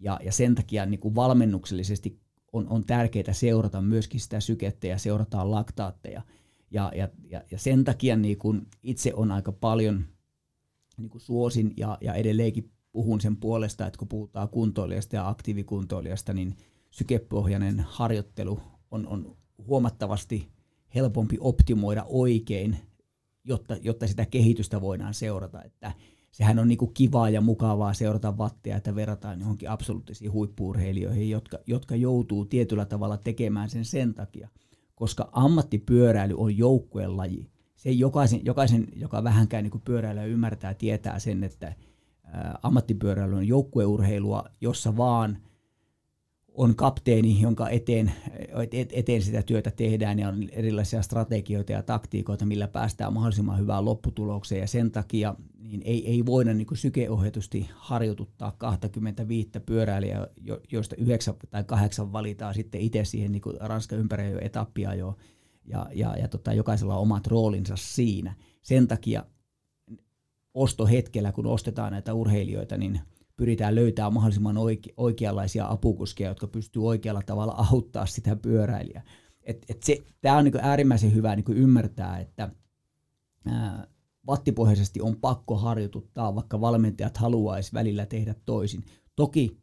Ja, 0.00 0.20
ja 0.24 0.32
sen 0.32 0.54
takia 0.54 0.86
niin 0.86 1.00
kuin 1.00 1.14
valmennuksellisesti 1.14 2.20
on, 2.52 2.68
on 2.68 2.84
tärkeää 2.84 3.32
seurata 3.32 3.80
myöskin 3.80 4.20
sitä 4.20 4.40
sykettä 4.40 4.86
ja 4.86 4.98
seurataan 4.98 5.50
laktaatteja. 5.50 6.22
Ja, 6.70 6.92
ja, 6.94 7.08
ja, 7.30 7.42
ja 7.50 7.58
sen 7.58 7.84
takia 7.84 8.16
niin 8.16 8.38
kuin 8.38 8.66
itse 8.82 9.12
on 9.14 9.32
aika 9.32 9.52
paljon 9.52 10.04
niin 10.98 11.10
kuin 11.10 11.22
suosin 11.22 11.74
ja, 11.76 11.98
ja 12.00 12.14
edelleenkin 12.14 12.70
puhun 12.92 13.20
sen 13.20 13.36
puolesta, 13.36 13.86
että 13.86 13.98
kun 13.98 14.08
puhutaan 14.08 14.48
kuntoilijasta 14.48 15.16
ja 15.16 15.28
aktiivikuntoilijasta, 15.28 16.32
niin 16.32 16.56
sykepohjainen 16.90 17.80
harjoittelu 17.80 18.60
on, 18.90 19.06
on 19.06 19.36
huomattavasti 19.66 20.48
helpompi 20.94 21.36
optimoida 21.40 22.04
oikein, 22.08 22.76
jotta, 23.44 23.76
jotta 23.82 24.06
sitä 24.06 24.26
kehitystä 24.26 24.80
voidaan 24.80 25.14
seurata. 25.14 25.62
Että 25.62 25.92
sehän 26.32 26.58
on 26.58 26.68
niin 26.68 26.78
kuin 26.78 26.94
kivaa 26.94 27.30
ja 27.30 27.40
mukavaa 27.40 27.94
seurata 27.94 28.38
vattia, 28.38 28.76
että 28.76 28.94
verrataan 28.94 29.40
johonkin 29.40 29.70
absoluuttisiin 29.70 30.32
huippuurheilijoihin, 30.32 31.30
jotka, 31.30 31.58
jotka 31.66 31.96
joutuu 31.96 32.44
tietyllä 32.44 32.84
tavalla 32.84 33.16
tekemään 33.16 33.70
sen 33.70 33.84
sen 33.84 34.14
takia, 34.14 34.48
koska 34.94 35.28
ammattipyöräily 35.32 36.34
on 36.36 36.58
joukkueen 36.58 37.16
laji. 37.16 37.50
Se 37.76 37.90
jokaisen, 37.90 38.40
jokaisen 38.44 38.88
joka 38.96 39.24
vähänkään 39.24 39.64
niin 39.64 39.82
pyöräilyä 39.84 40.24
ymmärtää, 40.24 40.74
tietää 40.74 41.18
sen, 41.18 41.44
että 41.44 41.74
ammattipyöräily 42.62 43.34
on 43.34 43.48
joukkueurheilua, 43.48 44.44
jossa 44.60 44.96
vaan 44.96 45.38
on 46.58 46.76
kapteeni, 46.76 47.40
jonka 47.40 47.68
eteen, 47.68 48.12
eteen 48.92 49.22
sitä 49.22 49.42
työtä 49.42 49.70
tehdään 49.70 50.18
ja 50.18 50.28
on 50.28 50.48
erilaisia 50.52 51.02
strategioita 51.02 51.72
ja 51.72 51.82
taktiikoita, 51.82 52.46
millä 52.46 52.68
päästään 52.68 53.12
mahdollisimman 53.12 53.58
hyvään 53.58 53.84
lopputulokseen. 53.84 54.60
Ja 54.60 54.66
sen 54.66 54.90
takia 54.90 55.34
niin 55.58 55.82
ei, 55.84 56.06
ei 56.06 56.26
voida 56.26 56.54
niin 56.54 56.66
kuin 56.66 56.78
sykeohjatusti 56.78 57.70
harjoituttaa 57.74 58.52
25 58.58 59.50
pyöräilijää, 59.66 60.26
joista 60.72 60.96
9 60.98 61.34
tai 61.50 61.64
8 61.64 62.12
valitaan 62.12 62.54
sitten 62.54 62.80
itse 62.80 63.04
siihen 63.04 63.32
niin 63.32 63.42
Ranskan 63.60 63.98
ympäri 63.98 64.24
etappia 64.40 64.94
jo. 64.94 65.16
Ja, 65.64 65.86
ja, 65.94 66.16
ja 66.16 66.28
tota, 66.28 66.52
jokaisella 66.52 66.96
on 66.96 67.02
omat 67.02 67.26
roolinsa 67.26 67.76
siinä. 67.76 68.34
Sen 68.62 68.88
takia 68.88 69.24
ostohetkellä, 70.54 71.32
kun 71.32 71.46
ostetaan 71.46 71.92
näitä 71.92 72.14
urheilijoita, 72.14 72.76
niin 72.76 73.00
pyritään 73.36 73.74
löytämään 73.74 74.12
mahdollisimman 74.12 74.56
oike- 74.56 74.94
oikeanlaisia 74.96 75.66
apukuskeja, 75.68 76.30
jotka 76.30 76.46
pystyy 76.46 76.86
oikealla 76.86 77.22
tavalla 77.26 77.66
auttaa 77.72 78.06
sitä 78.06 78.36
pyöräilijää. 78.36 79.04
Et, 79.42 79.66
et 79.68 79.82
se, 79.82 79.98
tämä 80.20 80.36
on 80.36 80.44
niinku 80.44 80.58
äärimmäisen 80.62 81.14
hyvä 81.14 81.36
niinku 81.36 81.52
ymmärtää, 81.52 82.18
että 82.18 82.50
ää, 83.46 83.86
vattipohjaisesti 84.26 85.00
on 85.00 85.16
pakko 85.16 85.56
harjoituttaa, 85.56 86.34
vaikka 86.34 86.60
valmentajat 86.60 87.16
haluaisi 87.16 87.72
välillä 87.72 88.06
tehdä 88.06 88.34
toisin. 88.44 88.84
Toki 89.16 89.58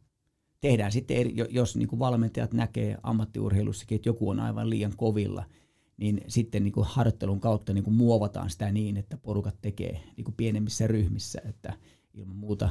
tehdään 0.60 0.92
sitten, 0.92 1.32
jos 1.50 1.76
niinku 1.76 1.98
valmentajat 1.98 2.52
näkee 2.52 2.96
ammattiurheilussakin, 3.02 3.96
että 3.96 4.08
joku 4.08 4.28
on 4.28 4.40
aivan 4.40 4.70
liian 4.70 4.92
kovilla– 4.96 5.44
niin 5.96 6.20
sitten 6.28 6.64
niin 6.64 6.72
kuin 6.72 6.86
harjoittelun 6.86 7.40
kautta 7.40 7.72
niin 7.72 7.84
kuin 7.84 7.94
muovataan 7.94 8.50
sitä 8.50 8.72
niin, 8.72 8.96
että 8.96 9.16
porukat 9.16 9.56
tekee 9.62 10.00
niin 10.16 10.24
kuin 10.24 10.34
pienemmissä 10.34 10.86
ryhmissä, 10.86 11.40
että 11.44 11.72
ilman 12.14 12.36
muuta 12.36 12.70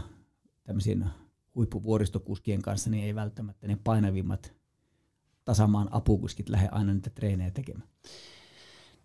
tämmöisien 0.63 1.05
huippuvuoristokuskien 1.55 2.62
kanssa 2.62 2.89
niin 2.89 3.03
ei 3.03 3.15
välttämättä 3.15 3.67
ne 3.67 3.77
painavimmat 3.84 4.53
tasamaan 5.46 5.88
apukuskit 5.91 6.50
lähde 6.50 6.70
aina 6.72 6.94
niitä 6.94 7.10
treenejä 7.10 7.51
tekemään. 7.51 7.88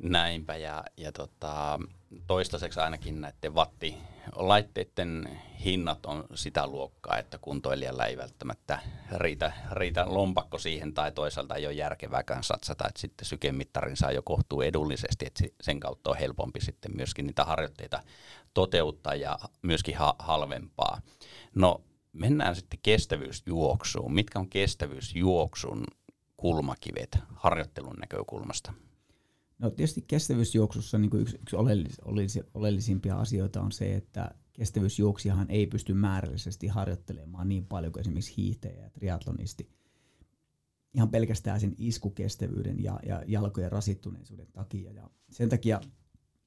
Näinpä, 0.03 0.57
ja, 0.57 0.85
ja 0.97 1.13
tota, 1.13 1.79
toistaiseksi 2.27 2.81
ainakin 2.81 3.21
näiden 3.21 3.55
wattilaitteiden 3.55 5.41
hinnat 5.65 6.07
on 6.07 6.25
sitä 6.35 6.67
luokkaa, 6.67 7.19
että 7.19 7.39
kuntoilijalla 7.39 8.07
ei 8.07 8.17
välttämättä 8.17 8.79
riitä, 9.17 9.53
riitä 9.73 10.05
lompakko 10.09 10.59
siihen, 10.59 10.95
tai 10.95 11.13
toisaalta 11.13 11.55
ei 11.55 11.67
ole 11.67 11.75
järkevääkään 11.75 12.45
satsata, 12.45 12.89
että 12.89 13.01
sitten 13.01 13.27
sykemittarin 13.27 13.97
saa 13.97 14.13
jo 14.13 14.23
kohtuu 14.23 14.63
edullisesti, 14.63 15.27
että 15.27 15.45
sen 15.61 15.81
kautta 15.81 16.11
on 16.11 16.17
helpompi 16.17 16.61
sitten 16.61 16.97
myöskin 16.97 17.27
niitä 17.27 17.45
harjoitteita 17.45 18.03
toteuttaa 18.55 19.15
ja 19.15 19.39
myöskin 19.63 19.97
ha- 19.97 20.17
halvempaa. 20.19 21.01
No 21.55 21.81
mennään 22.13 22.57
sitten 22.57 22.79
kestävyysjuoksuun. 22.83 24.15
Mitkä 24.15 24.39
on 24.39 24.49
kestävyysjuoksun 24.49 25.85
kulmakivet 26.37 27.19
harjoittelun 27.37 27.97
näkökulmasta? 28.01 28.73
No 29.61 29.71
tietysti 29.71 30.05
kestävyysjuoksussa 30.07 30.99
niin 30.99 31.11
kuin 31.11 31.21
yksi, 31.21 31.39
yksi 31.43 31.57
oleellis, 31.57 32.01
oleellis, 32.01 32.39
oleellisimpia 32.55 33.17
asioita 33.17 33.61
on 33.61 33.73
se, 33.73 33.95
että 33.95 34.35
kestävyysjuoksijahan 34.53 35.51
ei 35.51 35.67
pysty 35.67 35.95
määrällisesti 35.95 36.67
harjoittelemaan 36.67 37.49
niin 37.49 37.67
paljon 37.67 37.93
kuin 37.93 38.01
esimerkiksi 38.01 38.37
hiihtäjä 38.37 38.83
ja 38.83 38.91
triatlonisti. 38.91 39.71
ihan 40.95 41.11
pelkästään 41.11 41.61
sen 41.61 41.75
iskukestävyyden 41.79 42.83
ja, 42.83 43.01
ja 43.07 43.23
jalkojen 43.27 43.73
rasittuneisuuden 43.73 44.53
takia. 44.53 44.93
Ja 44.93 45.11
sen 45.31 45.49
takia 45.49 45.81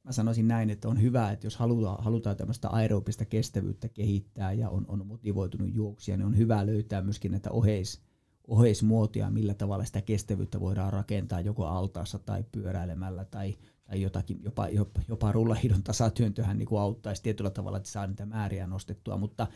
mä 0.03 0.12
sanoisin 0.12 0.48
näin, 0.48 0.70
että 0.70 0.88
on 0.88 1.01
hyvä, 1.01 1.32
että 1.32 1.46
jos 1.48 1.55
halutaan, 1.55 2.03
halutaan 2.03 2.38
tämmöistä 2.38 2.70
aerobista 2.70 3.25
kestävyyttä 3.25 3.89
kehittää 3.89 4.53
ja 4.53 4.70
on, 4.70 4.86
on 4.88 5.08
motivoitunut 5.08 5.74
juoksia, 5.74 6.17
niin 6.17 6.25
on 6.25 6.38
hyvä 6.38 6.65
löytää 6.65 7.01
myöskin 7.01 7.32
näitä 7.32 7.51
oheis, 7.51 8.01
oheismuotoja, 8.48 9.30
millä 9.30 9.54
tavalla 9.54 9.86
sitä 9.86 10.02
kestävyyttä 10.02 10.60
voidaan 10.60 10.94
rakentaa 10.94 11.42
joko 11.42 11.66
altaassa 11.66 12.20
tai 12.20 12.44
pyöräilemällä 12.52 13.26
tai, 13.26 13.56
tai 13.86 14.02
jotakin, 14.02 14.40
jopa, 14.44 14.68
jopa, 14.68 15.02
jopa 15.08 15.32
rullahidon 15.32 15.84
tasatyöntöhän 15.84 16.58
niin 16.58 16.80
auttaisi 16.80 17.24
tietyllä 17.24 17.50
tavalla, 17.50 17.78
että 17.78 17.90
saa 17.90 18.08
niitä 18.08 18.26
määriä 18.26 18.68
nostettua, 18.68 19.18
mutta 19.18 19.48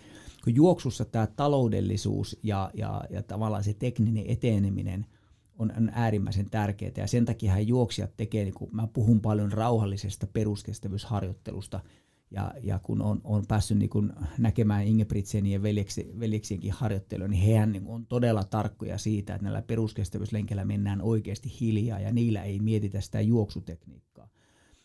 kun 0.44 0.56
juoksussa 0.56 1.06
tämä 1.06 1.28
taloudellisuus 1.28 2.40
ja, 2.44 2.72
ja, 2.74 3.04
ja 3.10 3.24
tavallaan 3.24 3.64
se 3.64 3.74
tekninen 3.74 4.26
eteneminen 4.28 5.06
on, 5.60 5.74
on 5.78 5.92
äärimmäisen 5.94 6.50
tärkeää 6.50 6.92
ja 6.98 7.08
sen 7.08 7.26
takia 7.26 7.60
juoksijat 7.60 8.18
tekee, 8.18 8.44
niin 8.44 8.54
kuin 8.54 8.76
mä 8.76 8.88
puhun 8.88 9.22
paljon 9.22 9.52
rauhallisesta 9.52 10.28
peruskestävyysharjoittelusta, 10.28 11.80
ja, 12.32 12.52
ja 12.64 12.80
kun 12.80 13.02
on, 13.02 13.22
on 13.24 13.44
päässyt 13.48 13.78
niin 13.78 13.90
kun 13.90 14.14
näkemään 14.38 14.88
Ingebrigtsenin 14.88 15.52
ja 15.52 15.62
veljeksi, 15.62 16.12
veljeksienkin 16.20 16.72
harjoittelua, 16.72 17.28
niin 17.28 17.42
hehän 17.42 17.72
niin 17.72 17.88
on 17.88 18.06
todella 18.06 18.44
tarkkoja 18.44 18.98
siitä, 18.98 19.36
että 19.36 19.44
näillä 19.44 19.62
peruskestävyyslenkeillä 19.62 20.66
mennään 20.66 21.02
oikeasti 21.02 21.58
hiljaa 21.62 22.00
ja 22.00 22.12
niillä 22.12 22.44
ei 22.44 22.60
mietitä 22.60 23.02
sitä 23.02 23.22
juoksutekniikkaa. 23.22 24.30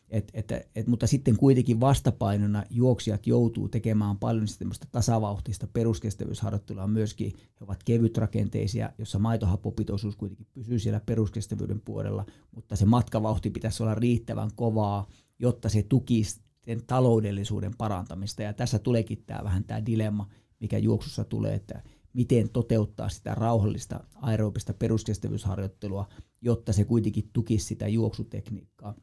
Et, 0.09 0.31
et, 0.35 0.53
et, 0.75 0.87
mutta 0.87 1.07
sitten 1.07 1.37
kuitenkin 1.37 1.81
vastapainona 1.81 2.65
juoksijat 2.71 3.27
joutuu 3.27 3.69
tekemään 3.69 4.19
paljon 4.19 4.47
tasavauhtista 4.93 5.67
peruskestävyysharjoittelua 5.73 6.87
myöskin. 6.87 7.33
He 7.37 7.65
ovat 7.65 7.83
kevytrakenteisia, 7.85 8.93
jossa 8.99 9.19
maitohappopitoisuus 9.19 10.17
kuitenkin 10.17 10.47
pysyy 10.55 10.79
siellä 10.79 11.01
peruskestävyyden 11.07 11.81
puolella, 11.81 12.27
mutta 12.55 12.77
se 12.77 12.87
matkavauhti 12.87 13.51
pitäisi 13.51 13.83
olla 13.83 13.95
riittävän 13.95 14.51
kovaa, 14.55 15.07
jotta 15.39 15.69
se 15.69 15.83
tukisi 15.83 16.41
sen 16.65 16.87
taloudellisuuden 16.87 17.77
parantamista. 17.79 18.43
Ja 18.43 18.53
tässä 18.53 18.79
tuleekin 18.79 19.23
tämä 19.27 19.45
vähän 19.45 19.65
tämä 19.65 19.87
dilemma, 19.87 20.29
mikä 20.61 20.79
juoksussa 20.79 21.25
tulee, 21.25 21.55
että 21.55 21.83
miten 22.13 22.51
toteuttaa 22.51 23.09
sitä 23.09 23.35
rauhallista 23.35 24.05
aerobista 24.15 24.75
peruskestävyysharjoittelua, 24.75 26.09
jotta 26.41 26.73
se 26.73 26.85
kuitenkin 26.85 27.31
tukisi 27.33 27.67
sitä 27.67 27.89
juoksutekniikkaa. 27.89 28.95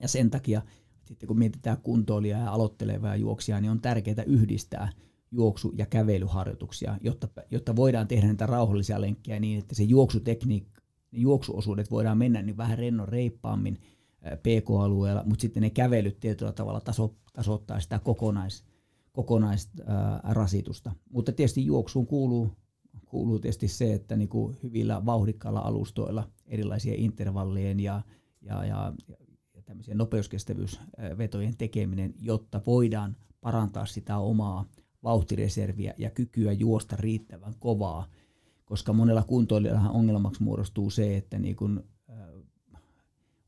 Ja 0.00 0.08
sen 0.08 0.30
takia 0.30 0.62
sitten 1.04 1.26
kun 1.26 1.38
mietitään 1.38 1.82
kuntoilijaa 1.82 2.40
ja 2.40 2.52
aloittelevaa 2.52 3.16
juoksijaa, 3.16 3.60
niin 3.60 3.70
on 3.70 3.80
tärkeää 3.80 4.22
yhdistää 4.26 4.92
juoksu- 5.30 5.72
ja 5.76 5.86
kävelyharjoituksia, 5.86 6.98
jotta, 7.00 7.28
jotta 7.50 7.76
voidaan 7.76 8.08
tehdä 8.08 8.26
näitä 8.26 8.46
rauhallisia 8.46 9.00
lenkkejä 9.00 9.40
niin, 9.40 9.58
että 9.58 9.74
se 9.74 9.82
juoksutekniikka, 9.82 10.82
juoksuosuudet 11.12 11.90
voidaan 11.90 12.18
mennä 12.18 12.42
niin 12.42 12.56
vähän 12.56 12.78
rennon 12.78 13.08
reippaammin– 13.08 13.78
PK-alueella, 14.42 15.22
mutta 15.26 15.42
sitten 15.42 15.62
ne 15.62 15.70
kävelyt 15.70 16.20
tietyllä 16.20 16.52
tavalla 16.52 16.80
taso, 16.80 17.14
tasoittaa 17.32 17.80
sitä 17.80 17.98
kokonais, 17.98 18.64
kokonaisrasitusta. 19.12 20.92
Mutta 21.10 21.32
tietysti 21.32 21.66
juoksuun 21.66 22.06
kuuluu, 22.06 22.50
kuuluu 23.04 23.38
tietysti 23.38 23.68
se, 23.68 23.92
että 23.92 24.16
niin 24.16 24.28
kuin 24.28 24.56
hyvillä 24.62 25.06
vauhdikkailla 25.06 25.60
alustoilla 25.60 26.28
erilaisia 26.46 26.94
intervallien 26.96 27.80
ja, 27.80 28.02
ja, 28.42 28.64
ja, 28.64 28.92
ja 29.54 29.62
tämmöisiä 29.62 29.94
nopeuskestävyysvetojen 29.94 31.56
tekeminen, 31.56 32.14
jotta 32.20 32.60
voidaan 32.66 33.16
parantaa 33.40 33.86
sitä 33.86 34.18
omaa 34.18 34.64
vauhtireserviä 35.02 35.94
ja 35.98 36.10
kykyä 36.10 36.52
juosta 36.52 36.96
riittävän 36.96 37.54
kovaa, 37.58 38.06
koska 38.64 38.92
monella 38.92 39.22
kuntoilijallahan 39.22 39.92
ongelmaksi 39.92 40.42
muodostuu 40.42 40.90
se, 40.90 41.16
että 41.16 41.38
niin 41.38 41.56
kun 41.56 41.84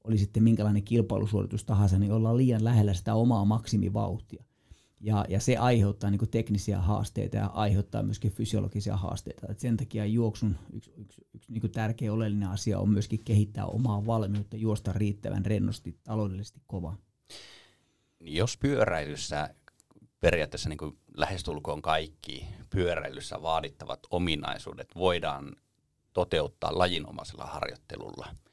oli 0.07 0.19
sitten 0.19 0.43
minkälainen 0.43 0.83
kilpailusuoritus 0.83 1.65
tahansa, 1.65 1.99
niin 1.99 2.13
ollaan 2.13 2.37
liian 2.37 2.65
lähellä 2.65 2.95
sitä 2.95 3.15
omaa 3.15 3.45
maksimivauhtia. 3.45 4.45
Ja, 5.01 5.25
ja 5.29 5.41
se 5.41 5.57
aiheuttaa 5.57 6.11
niin 6.11 6.31
teknisiä 6.31 6.81
haasteita 6.81 7.37
ja 7.37 7.47
aiheuttaa 7.47 8.03
myöskin 8.03 8.33
fysiologisia 8.33 8.97
haasteita. 8.97 9.47
Et 9.51 9.59
sen 9.59 9.77
takia 9.77 10.07
juoksun 10.07 10.57
yksi, 10.73 10.93
yksi, 10.97 11.27
yksi 11.35 11.53
niin 11.53 11.73
tärkeä 11.73 12.13
oleellinen 12.13 12.49
asia 12.49 12.79
on 12.79 12.91
myöskin 12.91 13.25
kehittää 13.25 13.67
omaa 13.67 14.07
valmiutta 14.07 14.57
juosta 14.57 14.93
riittävän 14.93 15.47
rennosti, 15.47 15.99
taloudellisesti 16.05 16.61
kova. 16.67 16.97
Jos 18.21 18.57
pyöräilyssä 18.57 19.55
periaatteessa 20.21 20.69
niin 20.69 20.99
lähestulkoon 21.17 21.83
kaikki 21.83 22.47
pyöräilyssä 22.71 23.43
vaadittavat 23.43 24.01
ominaisuudet 24.11 24.89
voidaan 24.95 25.57
toteuttaa 26.13 26.79
lajinomaisella 26.79 27.47
harjoittelulla– 27.47 28.29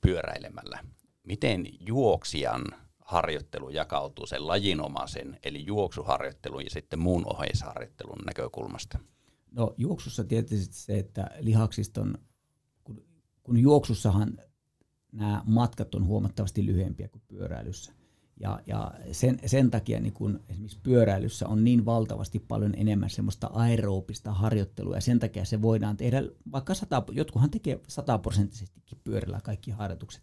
pyöräilemällä. 0.00 0.78
Miten 1.22 1.66
juoksijan 1.80 2.64
harjoittelu 2.98 3.70
jakautuu 3.70 4.26
sen 4.26 4.46
lajinomaisen, 4.46 5.38
eli 5.42 5.66
juoksuharjoittelun 5.66 6.64
ja 6.64 6.70
sitten 6.70 6.98
muun 6.98 7.24
oheisharjoittelun 7.26 8.18
näkökulmasta? 8.26 8.98
No 9.52 9.74
juoksussa 9.76 10.24
tietysti 10.24 10.74
se, 10.74 10.98
että 10.98 11.30
lihaksiston, 11.40 12.18
kun, 12.84 13.04
kun 13.42 13.58
juoksussahan 13.58 14.38
nämä 15.12 15.42
matkat 15.46 15.94
on 15.94 16.06
huomattavasti 16.06 16.66
lyhyempiä 16.66 17.08
kuin 17.08 17.22
pyöräilyssä. 17.28 17.92
Ja, 18.40 18.60
ja 18.66 18.92
sen, 19.12 19.38
sen 19.46 19.70
takia 19.70 20.00
niin 20.00 20.12
kun 20.12 20.40
esimerkiksi 20.48 20.78
pyöräilyssä 20.82 21.48
on 21.48 21.64
niin 21.64 21.84
valtavasti 21.84 22.38
paljon 22.38 22.74
enemmän 22.76 23.10
semmoista 23.10 23.50
aeroopista 23.52 24.32
harjoittelua, 24.32 24.94
ja 24.94 25.00
sen 25.00 25.18
takia 25.18 25.44
se 25.44 25.62
voidaan 25.62 25.96
tehdä, 25.96 26.22
vaikka 26.52 26.74
sata, 26.74 27.02
jotkuhan 27.10 27.50
tekee 27.50 27.80
sataprosenttisestikin 27.88 28.98
pyörällä 29.04 29.40
kaikki 29.44 29.70
harjoitukset. 29.70 30.22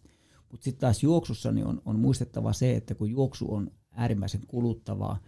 Mutta 0.50 0.64
sitten 0.64 0.80
taas 0.80 1.02
juoksussa 1.02 1.52
niin 1.52 1.66
on, 1.66 1.82
on 1.84 1.98
muistettava 1.98 2.52
se, 2.52 2.76
että 2.76 2.94
kun 2.94 3.10
juoksu 3.10 3.54
on 3.54 3.70
äärimmäisen 3.92 4.46
kuluttavaa, 4.46 5.18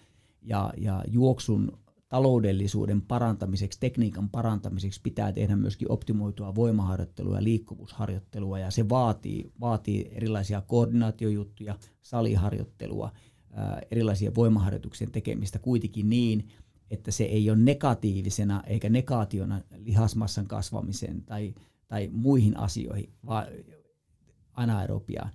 ja, 0.43 0.73
ja 0.77 1.05
juoksun 1.09 1.79
taloudellisuuden 2.09 3.03
parantamiseksi, 3.03 3.81
tekniikan 3.81 4.29
parantamiseksi 4.29 5.01
pitää 5.03 5.33
tehdä 5.33 5.57
myöskin 5.57 5.93
optimoitua 5.93 6.55
voimaharjoittelua 6.55 7.37
ja 7.37 7.45
liikkuvuusharjoittelua, 7.45 8.59
ja 8.59 8.71
se 8.71 8.89
vaatii, 8.89 9.53
vaatii 9.61 10.09
erilaisia 10.13 10.61
koordinaatiojuttuja, 10.61 11.79
saliharjoittelua, 12.03 13.13
ää, 13.53 13.81
erilaisia 13.91 14.35
voimaharjoituksien 14.35 15.13
tekemistä 15.13 15.59
kuitenkin 15.59 16.11
niin, 16.11 16.49
että 16.91 17.11
se 17.11 17.25
ei 17.25 17.51
ole 17.51 17.59
negatiivisena 17.59 18.63
eikä 18.67 18.89
negaationa 18.89 19.61
lihasmassan 19.77 20.47
kasvamiseen 20.47 21.23
tai, 21.23 21.55
tai 21.89 22.09
muihin 22.13 22.57
asioihin, 22.57 23.13
vaan 23.27 23.47
anaerobiaan 24.55 25.33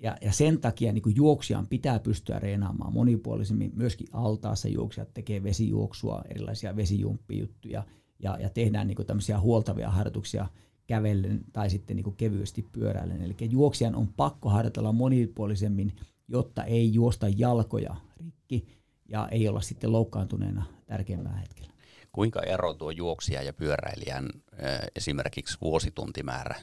ja, 0.00 0.16
ja 0.20 0.32
sen 0.32 0.60
takia 0.60 0.92
niin 0.92 1.02
juoksijan 1.14 1.66
pitää 1.66 1.98
pystyä 1.98 2.38
reenaamaan 2.38 2.92
monipuolisemmin. 2.92 3.72
Myöskin 3.74 4.06
altaassa 4.12 4.68
juoksijat 4.68 5.14
tekee 5.14 5.42
vesijuoksua, 5.42 6.22
erilaisia 6.28 6.76
vesijumppijuttuja 6.76 7.84
ja, 8.18 8.38
ja 8.40 8.50
tehdään 8.50 8.86
niin 8.86 9.06
tämmöisiä 9.06 9.40
huoltavia 9.40 9.90
harjoituksia 9.90 10.46
kävellen 10.86 11.40
tai 11.52 11.70
sitten 11.70 11.96
niin 11.96 12.16
kevyesti 12.16 12.62
pyöräillen. 12.72 13.22
Eli 13.22 13.36
juoksijan 13.50 13.94
on 13.94 14.08
pakko 14.08 14.48
harjoitella 14.48 14.92
monipuolisemmin, 14.92 15.92
jotta 16.28 16.64
ei 16.64 16.94
juosta 16.94 17.26
jalkoja 17.36 17.96
rikki 18.16 18.66
ja 19.08 19.28
ei 19.28 19.48
olla 19.48 19.60
sitten 19.60 19.92
loukkaantuneena 19.92 20.66
tärkeimmällä 20.86 21.38
hetkellä. 21.38 21.70
Kuinka 22.12 22.42
ero 22.42 22.74
tuo 22.74 22.90
juoksija 22.90 23.42
ja 23.42 23.52
pyöräilijän 23.52 24.28
esimerkiksi 24.96 25.58
vuosituntimäärä 25.60 26.54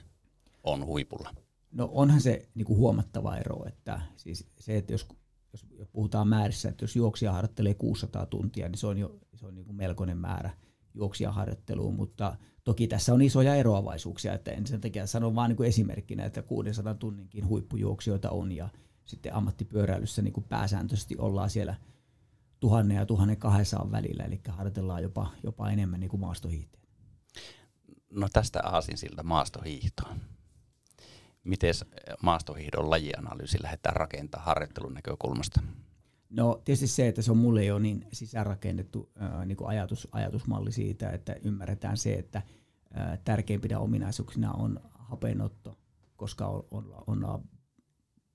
on 0.63 0.85
huipulla? 0.85 1.46
No 1.71 1.89
onhan 1.93 2.21
se 2.21 2.49
niin 2.55 2.65
kuin 2.65 2.79
huomattava 2.79 3.37
ero, 3.37 3.65
että 3.67 4.01
siis 4.15 4.47
se, 4.59 4.77
että 4.77 4.93
jos, 4.93 5.07
jos 5.53 5.87
puhutaan 5.91 6.27
määrissä, 6.27 6.69
että 6.69 6.83
jos 6.83 6.95
juoksija 6.95 7.31
harjoittelee 7.31 7.73
600 7.73 8.25
tuntia, 8.25 8.69
niin 8.69 8.77
se 8.77 8.87
on 8.87 8.97
jo 8.97 9.19
se 9.37 9.45
on 9.45 9.55
niin 9.55 9.65
kuin 9.65 9.75
melkoinen 9.75 10.17
määrä 10.17 10.49
juoksijaharjoitteluun, 10.93 11.95
mutta 11.95 12.37
toki 12.63 12.87
tässä 12.87 13.13
on 13.13 13.21
isoja 13.21 13.55
eroavaisuuksia, 13.55 14.33
että 14.33 14.51
en 14.51 14.67
sen 14.67 14.81
takia 14.81 15.07
sano 15.07 15.35
vain 15.35 15.49
niin 15.49 15.57
kuin 15.57 15.69
esimerkkinä, 15.69 16.25
että 16.25 16.41
600 16.41 16.93
tunninkin 16.93 17.47
huippujuoksijoita 17.47 18.29
on 18.29 18.51
ja 18.51 18.69
sitten 19.05 19.33
ammattipyöräilyssä 19.33 20.21
niin 20.21 20.33
kuin 20.33 20.43
pääsääntöisesti 20.49 21.15
ollaan 21.17 21.49
siellä 21.49 21.75
tuhannen 22.59 22.97
ja 22.97 23.05
tuhannen 23.05 23.37
kahdestaan 23.37 23.91
välillä, 23.91 24.23
eli 24.23 24.41
harjoitellaan 24.47 25.03
jopa, 25.03 25.31
jopa 25.43 25.69
enemmän 25.69 25.99
niin 25.99 26.09
kuin 26.09 26.19
maastohiihteen. 26.19 26.83
No 28.11 28.27
tästä 28.33 28.59
aasinsilta 28.63 29.23
maastohiihtoon 29.23 30.21
miten 31.47 31.73
maastohiidon 32.21 32.89
lajianalyysi 32.89 33.63
lähdetään 33.63 33.95
rakentamaan 33.95 34.45
harjoittelun 34.45 34.93
näkökulmasta? 34.93 35.61
No 36.29 36.61
tietysti 36.65 36.87
se, 36.87 37.07
että 37.07 37.21
se 37.21 37.31
on 37.31 37.37
mulle 37.37 37.65
jo 37.65 37.79
niin 37.79 38.07
sisäänrakennettu 38.13 39.11
ää, 39.15 39.45
niin 39.45 39.57
kuin 39.57 39.67
ajatus, 39.67 40.07
ajatusmalli 40.11 40.71
siitä, 40.71 41.09
että 41.09 41.35
ymmärretään 41.43 41.97
se, 41.97 42.13
että 42.13 42.41
ää, 42.93 43.17
tärkeimpinä 43.25 43.79
ominaisuuksina 43.79 44.51
on 44.51 44.79
hapenotto, 44.93 45.77
koska 46.15 46.47
on, 46.47 46.63
on, 47.07 47.25
on, 47.25 47.43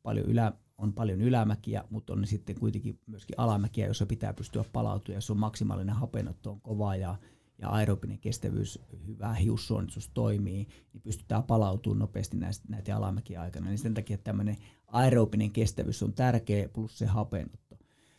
paljon 0.03 0.27
ylä, 0.27 0.53
on 0.79 0.93
paljon 0.93 1.21
ylämäkiä, 1.21 1.85
mutta 1.91 2.13
on 2.13 2.27
sitten 2.27 2.61
kuitenkin 2.61 3.01
myöskin 3.07 3.39
alamäkiä, 3.39 3.87
jossa 3.87 4.07
pitää 4.07 4.33
pystyä 4.33 4.65
palautumaan. 4.73 5.17
Jos 5.17 5.31
on 5.31 5.39
maksimaalinen 5.39 5.95
hapenotto 5.95 6.51
on 6.51 6.61
kova 6.61 6.97
ja, 6.97 7.17
ja 7.59 7.69
aerobinen 7.69 8.19
kestävyys, 8.19 8.79
hyvä 9.07 9.35
hiussuonistus 9.35 10.09
toimii, 10.09 10.69
niin 10.93 11.03
pystytään 11.03 11.43
palautumaan 11.43 11.99
nopeasti 11.99 12.37
näistä, 12.37 12.65
näitä 12.69 12.97
alamäkiä 12.97 13.41
aikana. 13.41 13.69
Niin 13.69 13.79
sen 13.79 13.95
takia 13.95 14.19
tämmöinen 14.19 14.57
aerobinen 14.87 15.51
kestävyys 15.51 16.03
on 16.03 16.13
tärkeä, 16.13 16.69
plus 16.69 16.99
se 16.99 17.07
hapenotto. 17.07 17.77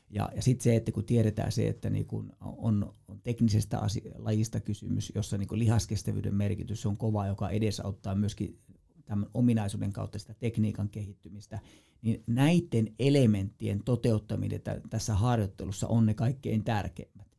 Ja, 0.09 0.29
ja 0.35 0.41
sitten 0.41 0.63
se, 0.63 0.75
että 0.75 0.91
kun 0.91 1.05
tiedetään 1.05 1.51
se, 1.51 1.67
että 1.67 1.89
niin 1.89 2.05
kun 2.05 2.33
on, 2.39 2.93
on 3.07 3.19
teknisestä 3.21 3.79
asia, 3.79 4.11
lajista 4.15 4.59
kysymys, 4.59 5.11
jossa 5.15 5.37
niin 5.37 5.47
lihaskestävyyden 5.51 6.35
merkitys 6.35 6.85
on 6.85 6.97
kova, 6.97 7.27
joka 7.27 7.49
edesauttaa 7.49 8.15
myöskin 8.15 8.59
tämän 9.05 9.29
ominaisuuden 9.33 9.93
kautta 9.93 10.19
sitä 10.19 10.33
tekniikan 10.33 10.89
kehittymistä, 10.89 11.59
niin 12.01 12.23
näiden 12.27 12.95
elementtien 12.99 13.83
toteuttaminen 13.83 14.61
tässä 14.89 15.15
harjoittelussa 15.15 15.87
on 15.87 16.05
ne 16.05 16.13
kaikkein 16.13 16.63
tärkeimmät. 16.63 17.32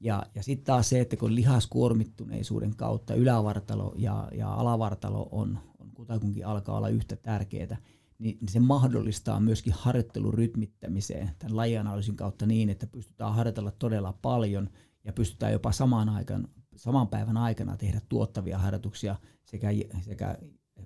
Ja, 0.00 0.26
ja 0.34 0.42
sitten 0.42 0.66
taas 0.66 0.88
se, 0.88 1.00
että 1.00 1.16
kun 1.16 1.34
lihaskuormittuneisuuden 1.34 2.76
kautta 2.76 3.14
ylävartalo 3.14 3.94
ja, 3.96 4.28
ja 4.34 4.54
alavartalo 4.54 5.28
on, 5.32 5.58
on 5.78 5.90
kutakuinkin 5.94 6.46
alkaa 6.46 6.76
olla 6.76 6.88
yhtä 6.88 7.16
tärkeää, 7.16 7.76
niin, 8.18 8.38
niin 8.40 8.48
se 8.48 8.60
mahdollistaa 8.60 9.40
myöskin 9.40 9.72
harjoittelun 9.72 10.34
rytmittämiseen 10.34 11.30
tämän 11.38 11.56
lajianalyysin 11.56 12.16
kautta 12.16 12.46
niin, 12.46 12.70
että 12.70 12.86
pystytään 12.86 13.34
harjoitella 13.34 13.70
todella 13.70 14.18
paljon 14.22 14.70
ja 15.04 15.12
pystytään 15.12 15.52
jopa 15.52 15.72
samaan 15.72 16.08
aikaan, 16.08 16.48
saman 16.76 17.08
päivän 17.08 17.36
aikana 17.36 17.76
tehdä 17.76 18.00
tuottavia 18.08 18.58
harjoituksia 18.58 19.16
sekä, 19.44 19.68
sekä 20.00 20.38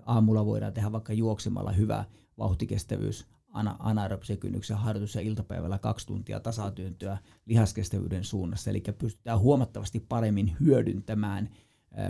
aamulla 0.07 0.47
voidaan 0.47 0.73
tehdä 0.73 0.93
vaikka 0.93 1.13
juoksemalla 1.13 1.73
hyvä 1.73 2.05
vauhtikestävyys, 2.39 3.27
ana- 3.51 3.77
anaerobisen 3.79 4.39
kynnyksen 4.39 4.77
harjoitus 4.77 5.15
ja 5.15 5.21
iltapäivällä 5.21 5.79
kaksi 5.79 6.07
tuntia 6.07 6.41
tasatyöntöä 6.41 7.19
lihaskestävyyden 7.47 8.25
suunnassa. 8.25 8.71
Eli 8.71 8.83
pystytään 8.99 9.39
huomattavasti 9.39 10.01
paremmin 10.01 10.57
hyödyntämään 10.61 11.51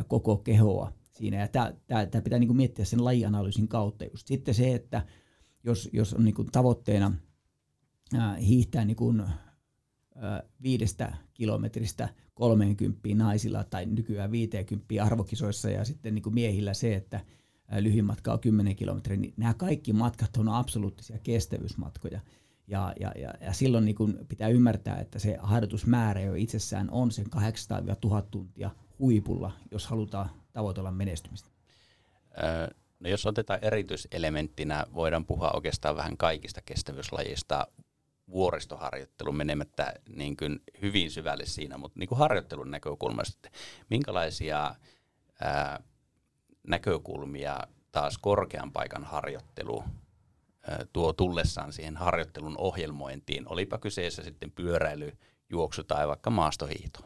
koko 0.09 0.37
kehoa 0.37 0.93
siinä. 1.13 1.37
Ja 1.37 1.49
tämä 1.89 2.23
pitää 2.25 2.39
niinku 2.39 2.55
miettiä 2.55 2.85
sen 2.85 3.05
lajianalyysin 3.05 3.69
kautta. 3.69 4.05
Just 4.05 4.27
sitten 4.27 4.55
se, 4.55 4.75
että 4.75 5.07
jos, 5.65 5.89
jos 5.93 6.15
on 6.15 6.25
niinku 6.25 6.45
tavoitteena 6.45 7.13
hiihtää 8.41 8.85
niinku, 8.85 9.15
viidestä 10.63 11.17
kilometristä 11.35 12.09
30 12.35 13.01
naisilla 13.15 13.65
tai 13.65 13.87
nykyään 13.87 14.31
50 14.31 15.05
arvokisoissa 15.05 15.71
ja 15.71 15.85
sitten 15.85 16.15
niin 16.15 16.23
kuin 16.23 16.35
miehillä 16.35 16.75
se, 16.75 16.95
että 16.95 17.21
lyhyin 17.79 18.05
matka 18.05 18.33
on 18.33 18.41
10 18.41 18.77
kilometriä, 18.77 19.17
niin 19.17 19.35
nämä 19.37 19.55
kaikki 19.55 19.93
matkat 19.93 20.37
on 20.37 20.49
absoluuttisia 20.49 21.19
kestävyysmatkoja. 21.19 22.21
Ja, 22.67 22.93
ja, 23.01 23.13
ja, 23.17 23.35
ja 23.41 23.53
silloin 23.53 23.85
niin 23.85 23.95
kun 23.97 24.19
pitää 24.29 24.49
ymmärtää, 24.49 25.01
että 25.01 25.19
se 25.19 25.37
harjoitusmäärä 25.43 26.21
jo 26.21 26.35
itsessään 26.35 26.91
on 26.91 27.11
sen 27.11 27.27
800-1000 27.27 28.27
tuntia 28.31 28.71
huipulla, 28.99 29.53
jos 29.71 29.87
halutaan 29.87 30.31
tavoitella 30.53 30.91
menestymistä. 30.91 31.51
No 33.01 33.09
jos 33.09 33.27
otetaan 33.27 33.59
erityiselementtinä, 33.63 34.87
voidaan 34.95 35.27
puhua 35.27 35.51
oikeastaan 35.51 35.97
vähän 35.97 36.17
kaikista 36.17 36.61
kestävyyslajista 36.67 37.67
vuoristoharjoittelu 38.31 39.33
menemättä 39.33 39.95
niin 40.17 40.37
kuin 40.37 40.61
hyvin 40.83 41.11
syvälle 41.11 41.47
siinä, 41.47 41.79
mutta 41.79 41.99
niin 41.99 42.09
kuin 42.09 42.19
harjoittelun 42.19 42.71
näkökulmasta, 42.71 43.51
minkälaisia 43.91 44.75
ää, 45.41 45.83
näkökulmia 46.67 47.59
taas 47.93 48.19
korkean 48.19 48.73
paikan 48.73 49.05
harjoittelu 49.05 49.85
tuo 50.93 51.13
tullessaan 51.13 51.73
siihen 51.73 51.97
harjoittelun 51.97 52.55
ohjelmointiin, 52.59 53.53
olipa 53.53 53.79
kyseessä 53.79 54.23
sitten 54.23 54.51
pyöräily, 54.51 55.13
juoksu 55.51 55.85
tai 55.85 56.09
vaikka 56.09 56.31
maastohiihto? 56.31 57.01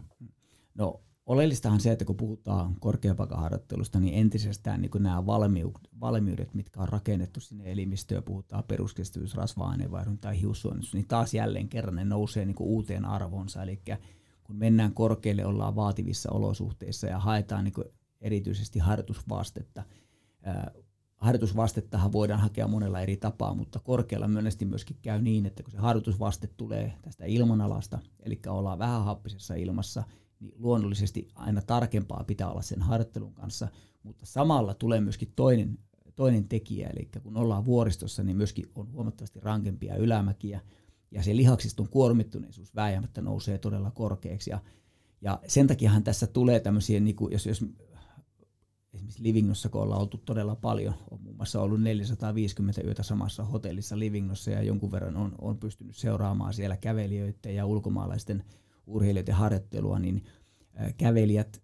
No 0.74 1.00
oleellistahan 1.26 1.80
se, 1.80 1.92
että 1.92 2.04
kun 2.04 2.16
puhutaan 2.16 2.74
korkeapaikaharjoittelusta, 2.80 4.00
niin 4.00 4.14
entisestään 4.14 4.80
niin 4.80 4.90
nämä 4.98 5.26
valmiudet, 5.26 5.88
valmiudet, 6.00 6.54
mitkä 6.54 6.80
on 6.80 6.88
rakennettu 6.88 7.40
sinne 7.40 7.72
elimistöön, 7.72 8.22
puhutaan 8.22 8.64
peruskestävyys, 8.64 9.34
rasva-aineenvaihdon 9.34 10.18
tai 10.18 10.40
hiussuonistus, 10.40 10.94
niin 10.94 11.08
taas 11.08 11.34
jälleen 11.34 11.68
kerran 11.68 11.94
ne 11.94 12.04
nousee 12.04 12.44
niin 12.44 12.56
uuteen 12.60 13.04
arvonsa. 13.04 13.62
Eli 13.62 13.80
kun 14.44 14.56
mennään 14.56 14.94
korkealle, 14.94 15.46
ollaan 15.46 15.76
vaativissa 15.76 16.30
olosuhteissa 16.30 17.06
ja 17.06 17.18
haetaan 17.18 17.64
niin 17.64 17.74
erityisesti 18.24 18.78
harjoitusvastetta. 18.78 19.82
Harjoitusvastettahan 21.16 22.12
voidaan 22.12 22.40
hakea 22.40 22.68
monella 22.68 23.00
eri 23.00 23.16
tapaa, 23.16 23.54
mutta 23.54 23.80
korkealla 23.80 24.28
myönnästi 24.28 24.64
myöskin 24.64 24.96
käy 25.02 25.22
niin, 25.22 25.46
että 25.46 25.62
kun 25.62 25.72
se 25.72 25.78
harjoitusvaste 25.78 26.48
tulee 26.56 26.94
tästä 27.02 27.24
ilmanalasta, 27.24 27.98
eli 28.22 28.40
ollaan 28.48 28.78
vähän 28.78 29.04
happisessa 29.04 29.54
ilmassa, 29.54 30.02
niin 30.40 30.54
luonnollisesti 30.58 31.28
aina 31.34 31.62
tarkempaa 31.62 32.24
pitää 32.26 32.50
olla 32.50 32.62
sen 32.62 32.82
harjoittelun 32.82 33.34
kanssa, 33.34 33.68
mutta 34.02 34.26
samalla 34.26 34.74
tulee 34.74 35.00
myöskin 35.00 35.32
toinen, 35.36 35.78
toinen 36.16 36.48
tekijä, 36.48 36.90
eli 36.90 37.08
kun 37.22 37.36
ollaan 37.36 37.64
vuoristossa, 37.64 38.22
niin 38.22 38.36
myöskin 38.36 38.70
on 38.74 38.92
huomattavasti 38.92 39.40
rankempia 39.40 39.96
ylämäkiä, 39.96 40.60
ja 41.10 41.22
se 41.22 41.36
lihaksiston 41.36 41.88
kuormittuneisuus 41.88 42.74
vääjäämättä 42.74 43.22
nousee 43.22 43.58
todella 43.58 43.90
korkeaksi, 43.90 44.50
ja, 44.50 44.60
ja 45.20 45.40
sen 45.46 45.66
takiahan 45.66 46.04
tässä 46.04 46.26
tulee 46.26 46.60
tämmöisiä, 46.60 47.00
niin 47.00 47.16
kuin, 47.16 47.32
jos, 47.32 47.46
jos 47.46 47.64
esimerkiksi 48.94 49.22
Livingnossa, 49.22 49.68
kun 49.68 49.82
ollaan 49.82 50.00
oltu 50.00 50.18
todella 50.18 50.56
paljon, 50.56 50.94
on 51.10 51.20
muun 51.22 51.36
muassa 51.36 51.60
ollut 51.60 51.82
450 51.82 52.80
yötä 52.84 53.02
samassa 53.02 53.44
hotellissa 53.44 53.98
Livingnossa 53.98 54.50
ja 54.50 54.62
jonkun 54.62 54.92
verran 54.92 55.16
on, 55.16 55.34
on 55.40 55.58
pystynyt 55.58 55.96
seuraamaan 55.96 56.54
siellä 56.54 56.76
kävelijöiden 56.76 57.54
ja 57.54 57.66
ulkomaalaisten 57.66 58.44
urheilijoiden 58.86 59.34
harjoittelua, 59.34 59.98
niin 59.98 60.24
kävelijät, 60.96 61.62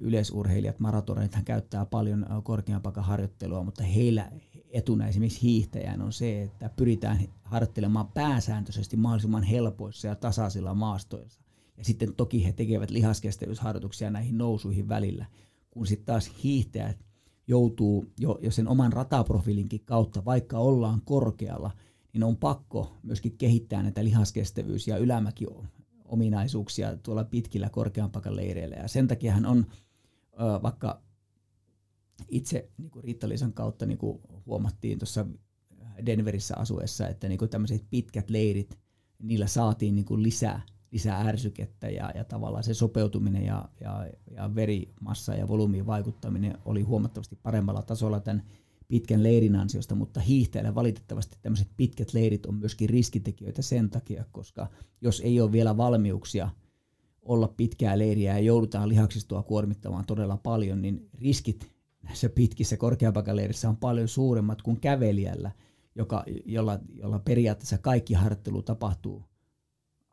yleisurheilijat, 0.00 0.80
maratoneithan 0.80 1.44
käyttää 1.44 1.86
paljon 1.86 2.26
korkean 2.42 2.82
paikan 2.82 3.04
harjoittelua, 3.04 3.64
mutta 3.64 3.82
heillä 3.82 4.32
etuna 4.70 5.08
esimerkiksi 5.08 5.42
hiihtäjän 5.42 6.02
on 6.02 6.12
se, 6.12 6.42
että 6.42 6.70
pyritään 6.76 7.18
harjoittelemaan 7.42 8.08
pääsääntöisesti 8.08 8.96
mahdollisimman 8.96 9.42
helpoissa 9.42 10.08
ja 10.08 10.14
tasaisilla 10.14 10.74
maastoissa. 10.74 11.40
Ja 11.76 11.84
sitten 11.84 12.14
toki 12.14 12.44
he 12.44 12.52
tekevät 12.52 12.90
lihaskestävyysharjoituksia 12.90 14.10
näihin 14.10 14.38
nousuihin 14.38 14.88
välillä 14.88 15.26
kun 15.70 15.86
sitten 15.86 16.06
taas 16.06 16.30
hiihtäjät 16.44 17.04
joutuu 17.46 18.06
jo, 18.18 18.38
jo 18.42 18.50
sen 18.50 18.68
oman 18.68 18.92
rataprofiilinkin 18.92 19.84
kautta, 19.84 20.24
vaikka 20.24 20.58
ollaan 20.58 21.00
korkealla, 21.04 21.70
niin 22.12 22.24
on 22.24 22.36
pakko 22.36 22.98
myöskin 23.02 23.36
kehittää 23.38 23.82
näitä 23.82 24.04
lihaskestävyys- 24.04 24.88
ja 24.88 24.96
ylämäki 24.96 25.46
ominaisuuksia 26.04 26.96
tuolla 26.96 27.24
pitkillä 27.24 27.68
korkean 27.68 28.10
paikan 28.10 28.36
leireillä. 28.36 28.76
Ja 28.76 28.88
sen 28.88 29.08
takia 29.08 29.32
hän 29.32 29.46
on 29.46 29.66
vaikka 30.62 31.02
itse 32.28 32.70
niin 32.78 32.90
kuin 32.90 33.04
Riitta-Liisan 33.04 33.52
kautta 33.52 33.86
niin 33.86 33.98
kuin 33.98 34.20
huomattiin 34.46 34.98
tuossa 34.98 35.26
Denverissä 36.06 36.56
asuessa, 36.56 37.08
että 37.08 37.28
niin 37.28 37.38
kuin 37.38 37.50
tämmöiset 37.50 37.84
pitkät 37.90 38.30
leirit, 38.30 38.78
niillä 39.18 39.46
saatiin 39.46 39.94
niin 39.94 40.04
kuin 40.04 40.22
lisää 40.22 40.62
lisää 40.92 41.20
ärsykettä 41.20 41.90
ja, 41.90 42.12
ja 42.14 42.24
tavallaan 42.24 42.64
se 42.64 42.74
sopeutuminen 42.74 43.44
ja, 43.44 43.68
ja, 43.80 44.06
ja 44.30 44.54
verimassa 44.54 45.34
ja 45.34 45.48
volyymiin 45.48 45.86
vaikuttaminen 45.86 46.58
oli 46.64 46.82
huomattavasti 46.82 47.38
paremmalla 47.42 47.82
tasolla 47.82 48.20
tämän 48.20 48.42
pitkän 48.88 49.22
leirin 49.22 49.56
ansiosta, 49.56 49.94
mutta 49.94 50.20
hiihtäjällä 50.20 50.74
valitettavasti 50.74 51.36
tämmöiset 51.42 51.68
pitkät 51.76 52.14
leirit 52.14 52.46
on 52.46 52.54
myöskin 52.54 52.90
riskitekijöitä 52.90 53.62
sen 53.62 53.90
takia, 53.90 54.24
koska 54.32 54.66
jos 55.00 55.20
ei 55.20 55.40
ole 55.40 55.52
vielä 55.52 55.76
valmiuksia 55.76 56.48
olla 57.22 57.48
pitkää 57.48 57.98
leiriä 57.98 58.32
ja 58.32 58.44
joudutaan 58.44 58.88
lihaksistoa 58.88 59.42
kuormittamaan 59.42 60.06
todella 60.06 60.36
paljon, 60.36 60.82
niin 60.82 61.08
riskit 61.14 61.72
näissä 62.02 62.28
pitkissä 62.28 62.76
korkeapaikaleirissä 62.76 63.68
on 63.68 63.76
paljon 63.76 64.08
suuremmat 64.08 64.62
kuin 64.62 64.80
kävelijällä, 64.80 65.50
joka, 65.94 66.24
jolla, 66.44 66.78
jolla 66.94 67.18
periaatteessa 67.18 67.78
kaikki 67.78 68.14
harjoittelu 68.14 68.62
tapahtuu 68.62 69.29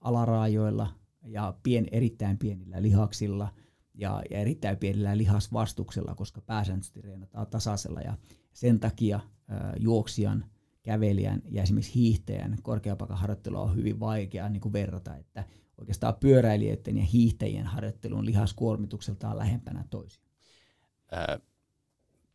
alaraajoilla 0.07 0.93
ja 1.23 1.53
pien, 1.63 1.87
erittäin 1.91 2.37
pienillä 2.37 2.81
lihaksilla 2.81 3.53
ja, 3.93 4.23
ja 4.29 4.39
erittäin 4.39 4.77
pienillä 4.77 5.17
lihasvastuksella, 5.17 6.15
koska 6.15 6.41
pääsääntöisesti 6.41 7.01
reenataan 7.01 7.47
tasaisella 7.47 8.01
ja 8.01 8.17
sen 8.53 8.79
takia 8.79 9.19
ää, 9.47 9.73
juoksijan, 9.79 10.45
kävelijän 10.83 11.41
ja 11.49 11.63
esimerkiksi 11.63 11.95
hiihtäjän 11.95 12.57
korkeapaikan 12.61 13.17
harjoittelua 13.17 13.61
on 13.61 13.75
hyvin 13.75 13.99
vaikea 13.99 14.49
niin 14.49 14.61
kuin 14.61 14.73
verrata, 14.73 15.15
että 15.15 15.43
oikeastaan 15.77 16.15
pyöräilijöiden 16.15 16.97
ja 16.97 17.03
hiihtäjien 17.03 17.65
harjoittelu 17.65 18.17
on 18.17 18.25
lihaskuormitukseltaan 18.25 19.37
lähempänä 19.37 19.85
toisiaan. 19.89 20.27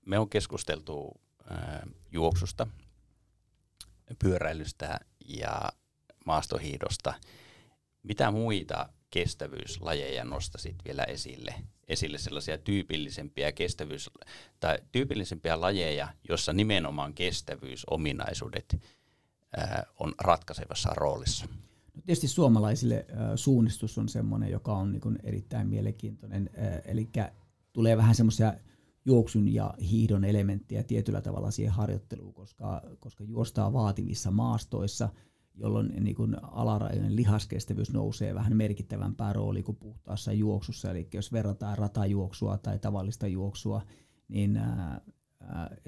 Me 0.07 0.19
on 0.19 0.29
keskusteltu 0.29 1.21
juoksusta, 2.11 2.67
pyöräilystä 4.19 5.01
ja 5.29 5.61
maastohiidosta. 6.27 7.15
Mitä 8.03 8.31
muita 8.31 8.89
kestävyyslajeja 9.11 10.25
nostasit 10.25 10.77
vielä 10.85 11.05
esille? 11.05 11.55
Esille 11.89 12.19
sellaisia 12.19 12.59
tyypillisempiä 12.59 13.53
kestävyys- 13.53 14.11
tai 14.61 14.79
tyypillisempiä 14.93 15.61
lajeja, 15.61 16.09
jossa 16.29 16.53
nimenomaan 16.53 17.15
kestävyysominaisuudet 17.15 18.83
ää, 19.57 19.87
on 20.01 20.15
ratkaisevassa 20.19 20.91
roolissa. 20.95 21.47
No 21.95 22.03
Tietysti 22.07 22.29
suomalaisille 22.29 23.07
suunnistus 23.37 23.99
on 23.99 24.09
semmoinen, 24.09 24.51
joka 24.51 24.73
on 24.73 24.93
niin 24.93 25.19
erittäin 25.23 25.69
mielenkiintoinen. 25.69 26.51
Eli 26.85 27.09
tulee 27.73 27.97
vähän 27.97 28.15
semmoisia 28.15 28.55
juoksun 29.05 29.49
ja 29.49 29.75
hiihdon 29.91 30.25
elementtejä 30.25 30.83
tietyllä 30.83 31.21
tavalla 31.21 31.51
siihen 31.51 31.73
harjoitteluun, 31.73 32.35
koska, 32.35 32.83
koska 33.01 33.25
juostaa 33.25 33.73
vaativissa 33.73 34.31
maastoissa, 34.31 35.09
jolloin 35.55 35.93
niin 36.01 36.17
kuin 36.17 36.37
alarajojen 36.43 37.17
lihaskestävyys 37.17 37.93
nousee 37.93 38.35
vähän 38.35 38.57
merkittävämpää 38.57 39.33
rooli 39.33 39.63
kuin 39.63 39.77
puhtaassa 39.77 40.33
juoksussa. 40.33 40.91
Eli 40.91 41.09
jos 41.15 41.33
verrataan 41.33 41.79
ratajuoksua 41.79 42.59
tai 42.59 42.79
tavallista 42.79 43.27
juoksua, 43.27 43.83
niin 44.29 44.57
ää, 44.57 45.01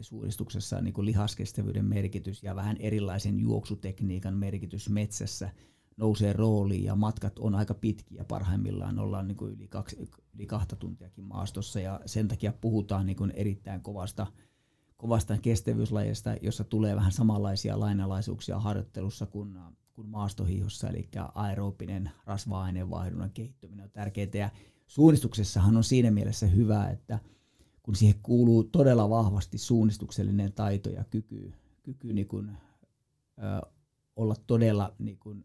suunnistuksessa 0.01 0.81
niin 0.81 0.95
kuin 0.95 1.05
lihaskestävyyden 1.05 1.85
merkitys 1.85 2.43
ja 2.43 2.57
vähän 2.57 2.77
erilaisen 2.81 3.41
juoksutekniikan 3.41 4.37
merkitys 4.37 4.89
metsässä 4.89 5.51
nousee 5.97 6.33
rooliin 6.33 6.85
ja 6.85 6.97
matkat 6.97 7.39
on 7.39 7.55
aika 7.55 7.75
pitkiä. 7.75 8.25
Parhaimmillaan 8.25 8.99
ollaan 8.99 9.29
niin 9.29 9.37
kuin 9.37 9.53
yli, 9.53 9.69
kaksi, 9.69 10.11
yli 10.35 10.47
kahta 10.47 10.77
tuntiakin 10.77 11.25
maastossa 11.25 11.81
ja 11.81 12.01
sen 12.07 12.29
takia 12.29 12.53
puhutaan 12.53 13.07
niin 13.07 13.17
kuin 13.17 13.31
erittäin 13.31 13.81
kovasta, 13.81 14.27
kovasta 15.05 15.39
kestävyyslajeista, 15.39 16.35
jossa 16.43 16.65
tulee 16.65 16.97
vähän 16.97 17.13
samanlaisia 17.13 17.81
lainalaisuuksia 17.81 18.61
harjoittelussa 18.61 19.27
kuin, 19.27 19.59
kuin 19.93 20.09
maastohiihossa, 20.09 20.89
eli 20.89 21.09
aerobinen 21.35 22.11
rasva-aineenvaihdunnan 22.27 23.31
kehittyminen 23.31 23.85
on 23.85 23.91
tärkeää. 23.91 24.29
Ja 24.35 24.51
suunnistuksessahan 24.87 25.77
on 25.77 25.85
siinä 25.85 26.11
mielessä 26.11 26.47
hyvä, 26.47 26.89
että 26.89 27.19
kun 27.83 27.97
siihen 27.97 28.21
kuuluu 28.23 28.65
todella 28.65 29.11
vahvasti 29.11 29.59
suunnistuksellinen 29.59 30.53
taito 30.53 30.91
ja 30.91 31.05
kyky, 31.05 31.53
kyky 31.83 32.13
niin 32.13 32.29
kuin, 32.29 32.51
ö, 33.39 33.71
olla 34.17 34.35
todella 34.47 34.95
niin 34.99 35.19
kuin, 35.19 35.45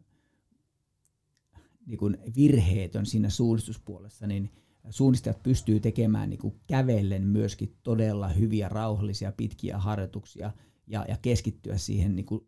niin 1.85 1.97
kuin 1.97 2.17
virheetön 2.35 3.05
siinä 3.05 3.29
suunnistuspuolessa, 3.29 4.27
niin 4.27 4.51
suunnistajat 4.89 5.43
pystyy 5.43 5.79
tekemään 5.79 6.29
niin 6.29 6.39
kuin 6.39 6.59
kävellen 6.67 7.23
myöskin 7.23 7.75
todella 7.83 8.27
hyviä, 8.27 8.69
rauhallisia, 8.69 9.31
pitkiä 9.31 9.77
harjoituksia 9.77 10.51
ja, 10.87 11.05
ja 11.07 11.17
keskittyä 11.21 11.77
siihen 11.77 12.15
niin 12.15 12.25
kuin 12.25 12.47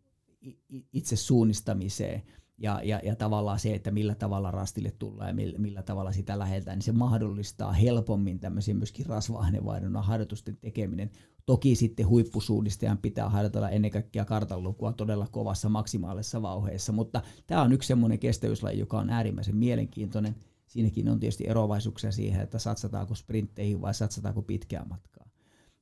itse 0.92 1.16
suunnistamiseen 1.16 2.22
ja, 2.58 2.80
ja, 2.84 3.00
ja 3.04 3.16
tavallaan 3.16 3.58
se, 3.58 3.74
että 3.74 3.90
millä 3.90 4.14
tavalla 4.14 4.50
rastille 4.50 4.90
tullaan 4.98 5.28
ja 5.28 5.34
millä, 5.34 5.58
millä 5.58 5.82
tavalla 5.82 6.12
sitä 6.12 6.38
läheltään, 6.38 6.76
niin 6.78 6.84
se 6.84 6.92
mahdollistaa 6.92 7.72
helpommin 7.72 8.40
tämmöisiä 8.40 8.74
myöskin 8.74 9.06
rasva-ainevaihdunnan 9.06 10.04
harjoitusten 10.04 10.56
tekeminen. 10.56 11.10
Toki 11.46 11.74
sitten 11.74 12.08
huippusuunnistajan 12.08 12.98
pitää 12.98 13.28
harjoitella 13.28 13.70
ennen 13.70 13.90
kaikkea 13.90 14.24
kartanlukua 14.24 14.92
todella 14.92 15.26
kovassa 15.30 15.68
maksimaalisessa 15.68 16.42
vauheessa, 16.42 16.92
mutta 16.92 17.22
tämä 17.46 17.62
on 17.62 17.72
yksi 17.72 17.86
semmoinen 17.86 18.18
kestävyyslaji, 18.18 18.78
joka 18.78 18.98
on 18.98 19.10
äärimmäisen 19.10 19.56
mielenkiintoinen. 19.56 20.36
Siinäkin 20.72 21.08
on 21.08 21.20
tietysti 21.20 21.44
eroavaisuuksia 21.48 22.12
siihen, 22.12 22.40
että 22.40 22.58
satsataanko 22.58 23.14
sprintteihin 23.14 23.80
vai 23.80 23.94
satsataanko 23.94 24.42
pitkään 24.42 24.88
matkaa. 24.88 25.28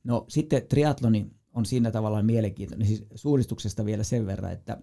No 0.05 0.24
sitten 0.29 0.66
triatloni 0.68 1.31
on 1.55 1.66
siinä 1.66 1.90
tavallaan 1.90 2.26
mielenkiintoinen. 2.26 2.87
Siis 2.87 3.05
suunnistuksesta 3.14 3.85
vielä 3.85 4.05
sen 4.05 4.26
verran, 4.26 4.53
että 4.53 4.83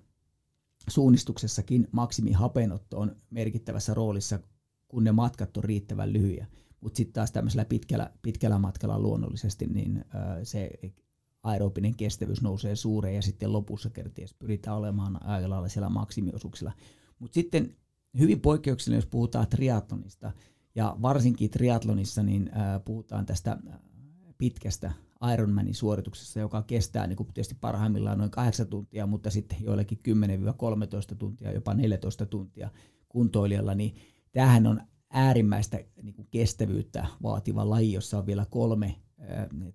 suunnistuksessakin 0.89 1.87
maksimihapenotto 1.91 2.99
on 2.99 3.15
merkittävässä 3.29 3.93
roolissa, 3.93 4.39
kun 4.87 5.03
ne 5.03 5.11
matkat 5.11 5.57
on 5.57 5.63
riittävän 5.63 6.13
lyhyjä. 6.13 6.47
Mutta 6.81 6.97
sitten 6.97 7.13
taas 7.13 7.31
tämmöisellä 7.31 7.65
pitkällä, 7.65 8.11
pitkällä 8.21 8.59
matkalla 8.59 8.99
luonnollisesti 8.99 9.67
niin 9.67 10.05
se 10.43 10.69
aerobinen 11.43 11.95
kestävyys 11.95 12.41
nousee 12.41 12.75
suureen 12.75 13.15
ja 13.15 13.21
sitten 13.21 13.53
lopussa 13.53 13.89
kerties 13.89 14.33
pyritään 14.33 14.77
olemaan 14.77 15.25
aika 15.25 15.49
lailla 15.49 15.69
siellä 15.69 15.89
maksimiosuuksilla. 15.89 16.71
Mutta 17.19 17.33
sitten 17.33 17.75
hyvin 18.19 18.41
poikkeuksellinen, 18.41 18.97
jos 18.97 19.05
puhutaan 19.05 19.47
triatlonista, 19.47 20.31
ja 20.75 20.97
varsinkin 21.01 21.49
triatlonissa 21.49 22.23
niin 22.23 22.51
puhutaan 22.85 23.25
tästä 23.25 23.57
pitkästä 24.37 24.91
Ironmanin 25.33 25.75
suorituksessa, 25.75 26.39
joka 26.39 26.61
kestää 26.61 27.07
niin 27.07 27.17
kuin 27.17 27.27
tietysti 27.33 27.55
parhaimmillaan 27.61 28.17
noin 28.17 28.31
8 28.31 28.67
tuntia, 28.67 29.07
mutta 29.07 29.29
sitten 29.29 29.57
joillekin 29.61 29.99
10-13 31.11 31.15
tuntia, 31.17 31.51
jopa 31.51 31.73
14 31.73 32.25
tuntia 32.25 32.69
kuntoilijalla, 33.09 33.75
niin 33.75 33.95
tämähän 34.31 34.67
on 34.67 34.81
äärimmäistä 35.09 35.79
niin 36.01 36.15
kuin 36.15 36.27
kestävyyttä 36.31 37.07
vaativa 37.23 37.69
laji, 37.69 37.93
jossa 37.93 38.17
on 38.17 38.25
vielä 38.25 38.45
kolme 38.49 38.95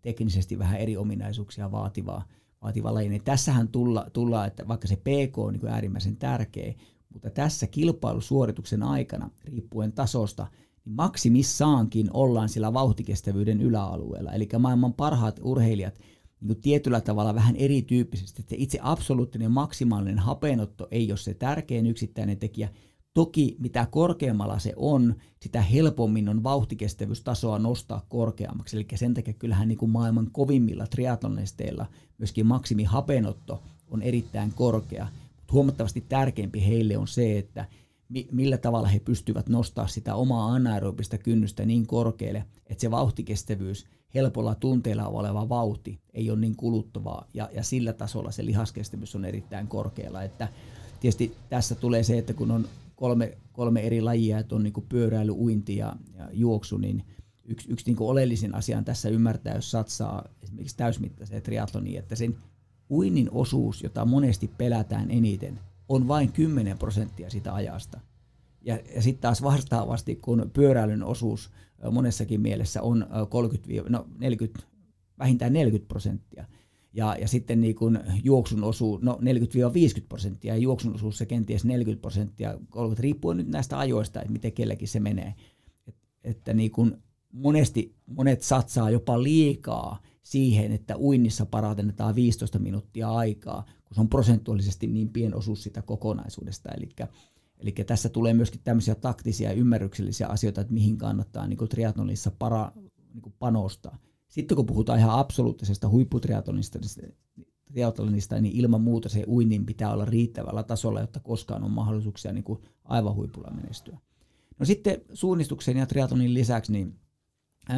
teknisesti 0.02 0.58
vähän 0.58 0.78
eri 0.78 0.96
ominaisuuksia 0.96 1.72
vaativaa, 1.72 2.28
vaativa 2.62 2.94
laji. 2.94 3.08
Niin 3.08 3.24
tässähän 3.24 3.68
tulla, 4.12 4.46
että 4.46 4.68
vaikka 4.68 4.88
se 4.88 4.96
PK 4.96 5.38
on 5.38 5.52
niin 5.52 5.60
kuin 5.60 5.72
äärimmäisen 5.72 6.16
tärkeä, 6.16 6.74
mutta 7.12 7.30
tässä 7.30 7.66
kilpailusuorituksen 7.66 8.82
aikana, 8.82 9.30
riippuen 9.44 9.92
tasosta, 9.92 10.46
niin 10.84 10.94
maksimissaankin 10.94 12.10
ollaan 12.14 12.48
sillä 12.48 12.72
vauhtikestävyyden 12.72 13.60
yläalueella. 13.60 14.32
Eli 14.32 14.48
maailman 14.58 14.94
parhaat 14.94 15.40
urheilijat 15.42 15.98
niin 16.40 16.60
tietyllä 16.60 17.00
tavalla 17.00 17.34
vähän 17.34 17.56
erityyppisesti, 17.56 18.42
että 18.42 18.54
itse 18.58 18.78
absoluuttinen 18.82 19.50
maksimaalinen 19.50 20.18
hapenotto 20.18 20.88
ei 20.90 21.12
ole 21.12 21.18
se 21.18 21.34
tärkein 21.34 21.86
yksittäinen 21.86 22.38
tekijä. 22.38 22.68
Toki 23.14 23.56
mitä 23.58 23.86
korkeammalla 23.90 24.58
se 24.58 24.72
on, 24.76 25.14
sitä 25.40 25.62
helpommin 25.62 26.28
on 26.28 26.42
vauhtikestävyystasoa 26.42 27.58
nostaa 27.58 28.06
korkeammaksi. 28.08 28.76
Eli 28.76 28.86
sen 28.94 29.14
takia 29.14 29.34
kyllähän 29.34 29.68
niin 29.68 29.78
kuin 29.78 29.90
maailman 29.90 30.30
kovimmilla 30.32 30.86
triatlonesteilla 30.86 31.86
myöskin 32.18 32.46
maksimihapenotto 32.46 33.62
on 33.90 34.02
erittäin 34.02 34.52
korkea. 34.54 35.08
Huomattavasti 35.52 36.00
tärkeämpi 36.08 36.66
heille 36.66 36.96
on 36.96 37.08
se, 37.08 37.38
että 37.38 37.64
millä 38.32 38.58
tavalla 38.58 38.88
he 38.88 39.00
pystyvät 39.00 39.48
nostaa 39.48 39.86
sitä 39.86 40.14
omaa 40.14 40.54
anaerobista 40.54 41.18
kynnystä 41.18 41.64
niin 41.64 41.86
korkealle, 41.86 42.44
että 42.66 42.80
se 42.80 42.90
vauhtikestävyys, 42.90 43.86
helpolla 44.14 44.54
tunteilla 44.54 45.06
oleva 45.06 45.48
vauhti 45.48 46.00
ei 46.14 46.30
ole 46.30 46.40
niin 46.40 46.56
kuluttavaa 46.56 47.26
ja, 47.34 47.50
ja 47.52 47.62
sillä 47.62 47.92
tasolla 47.92 48.30
se 48.30 48.46
lihaskestävyys 48.46 49.16
on 49.16 49.24
erittäin 49.24 49.68
korkealla. 49.68 50.22
Että 50.22 50.48
tietysti 51.00 51.36
tässä 51.48 51.74
tulee 51.74 52.02
se, 52.02 52.18
että 52.18 52.34
kun 52.34 52.50
on 52.50 52.68
kolme, 52.96 53.38
kolme 53.52 53.80
eri 53.80 54.00
lajia, 54.00 54.38
että 54.38 54.54
on 54.54 54.62
niin 54.62 54.86
pyöräily, 54.88 55.32
uinti 55.32 55.76
ja, 55.76 55.96
ja 56.18 56.28
juoksu, 56.32 56.78
niin 56.78 57.04
yksi, 57.44 57.72
yksi 57.72 57.86
niin 57.86 57.96
oleellisin 58.00 58.54
asia 58.54 58.78
on 58.78 58.84
tässä 58.84 59.08
ymmärtää, 59.08 59.54
jos 59.54 59.70
satsaa 59.70 60.28
esimerkiksi 60.42 60.76
täysmittaiseen 60.76 61.42
triatloniin, 61.42 61.98
että 61.98 62.16
sen 62.16 62.36
uinnin 62.92 63.28
osuus, 63.30 63.82
jota 63.82 64.04
monesti 64.04 64.50
pelätään 64.58 65.10
eniten– 65.10 65.60
on 65.92 66.08
vain 66.08 66.32
10 66.32 66.78
prosenttia 66.78 67.30
sitä 67.30 67.54
ajasta. 67.54 68.00
Ja, 68.62 68.78
ja 68.94 69.02
sitten 69.02 69.22
taas 69.22 69.42
vastaavasti, 69.42 70.16
kun 70.16 70.50
pyöräilyn 70.52 71.02
osuus 71.02 71.50
monessakin 71.90 72.40
mielessä 72.40 72.82
on 72.82 73.06
30, 73.28 73.90
no 73.90 74.06
40, 74.18 74.60
vähintään 75.18 75.52
40 75.52 75.88
prosenttia, 75.88 76.44
ja, 76.92 77.16
ja 77.20 77.28
sitten 77.28 77.60
niin 77.60 77.74
kun 77.74 78.00
juoksun 78.24 78.64
osuus, 78.64 79.02
no 79.02 79.18
40-50 80.00 80.02
prosenttia, 80.08 80.54
ja 80.54 80.60
juoksun 80.60 80.94
osuus 80.94 81.18
se 81.18 81.26
kenties 81.26 81.64
40 81.64 82.00
prosenttia, 82.00 82.58
30, 82.70 83.02
riippuen 83.02 83.36
nyt 83.36 83.48
näistä 83.48 83.78
ajoista, 83.78 84.20
että 84.20 84.32
miten 84.32 84.52
kellekin 84.52 84.88
se 84.88 85.00
menee. 85.00 85.34
Et, 85.88 85.94
että 86.24 86.52
niin 86.52 86.70
kun 86.70 86.98
monesti 87.32 87.94
monet 88.06 88.42
satsaa 88.42 88.90
jopa 88.90 89.22
liikaa 89.22 89.98
siihen, 90.22 90.72
että 90.72 90.98
uinnissa 90.98 91.46
parannetaan 91.46 92.14
15 92.14 92.58
minuuttia 92.58 93.10
aikaa, 93.10 93.64
kun 93.84 93.94
se 93.94 94.00
on 94.00 94.08
prosentuaalisesti 94.08 94.86
niin 94.86 95.08
pieni 95.08 95.34
osuus 95.34 95.62
sitä 95.62 95.82
kokonaisuudesta. 95.82 96.68
Eli, 96.76 96.88
eli 97.58 97.72
tässä 97.72 98.08
tulee 98.08 98.34
myöskin 98.34 98.60
tämmöisiä 98.64 98.94
taktisia 98.94 99.50
ja 99.50 99.56
ymmärryksellisiä 99.56 100.26
asioita, 100.26 100.60
että 100.60 100.72
mihin 100.74 100.98
kannattaa 100.98 101.46
niin 101.46 101.68
triathlonissa 101.68 102.30
para, 102.38 102.72
niin 103.14 103.34
panostaa. 103.38 103.98
Sitten 104.28 104.56
kun 104.56 104.66
puhutaan 104.66 104.98
ihan 104.98 105.18
absoluuttisesta 105.18 105.88
huipputriathlonista, 105.88 106.78
triathlonista, 107.64 108.40
niin 108.40 108.56
ilman 108.56 108.80
muuta 108.80 109.08
se 109.08 109.24
uinnin 109.28 109.66
pitää 109.66 109.92
olla 109.92 110.04
riittävällä 110.04 110.62
tasolla, 110.62 111.00
jotta 111.00 111.20
koskaan 111.20 111.64
on 111.64 111.70
mahdollisuuksia 111.70 112.32
niin 112.32 112.44
kuin 112.44 112.60
aivan 112.84 113.14
huipulla 113.14 113.50
menestyä. 113.50 113.98
No 114.58 114.66
sitten 114.66 115.00
suunnistuksen 115.12 115.76
ja 115.76 115.86
triathlonin 115.86 116.34
lisäksi, 116.34 116.72
niin 116.72 116.94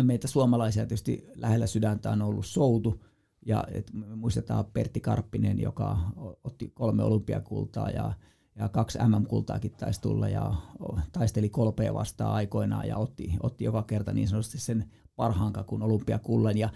meitä 0.03 0.29
suomalaisia 0.29 0.87
tietysti 0.87 1.27
lähellä 1.37 1.66
sydäntä 1.66 2.11
on 2.11 2.23
ollut 2.23 2.47
soutu, 2.47 3.05
ja 3.47 3.64
et 3.73 3.92
me 3.92 4.16
muistetaan 4.16 4.64
Pertti 4.64 5.01
Karppinen, 5.01 5.61
joka 5.61 5.99
otti 6.44 6.70
kolme 6.75 7.03
olympiakultaa 7.03 7.90
ja, 7.90 8.12
ja 8.57 8.68
kaksi 8.68 8.99
MM-kultaakin 8.99 9.70
taisi 9.70 10.01
tulla 10.01 10.29
ja 10.29 10.55
taisteli 11.12 11.49
kolpea 11.49 11.94
vastaan 11.94 12.35
aikoinaan 12.35 12.88
ja 12.88 12.97
otti, 12.97 13.37
otti 13.42 13.64
joka 13.64 13.83
kerta 13.83 14.12
niin 14.12 14.29
sanotusti 14.29 14.59
sen 14.59 14.90
parhaan 15.16 15.53
kakun 15.53 15.83
olympiakullan. 15.83 16.59
Ja 16.59 16.68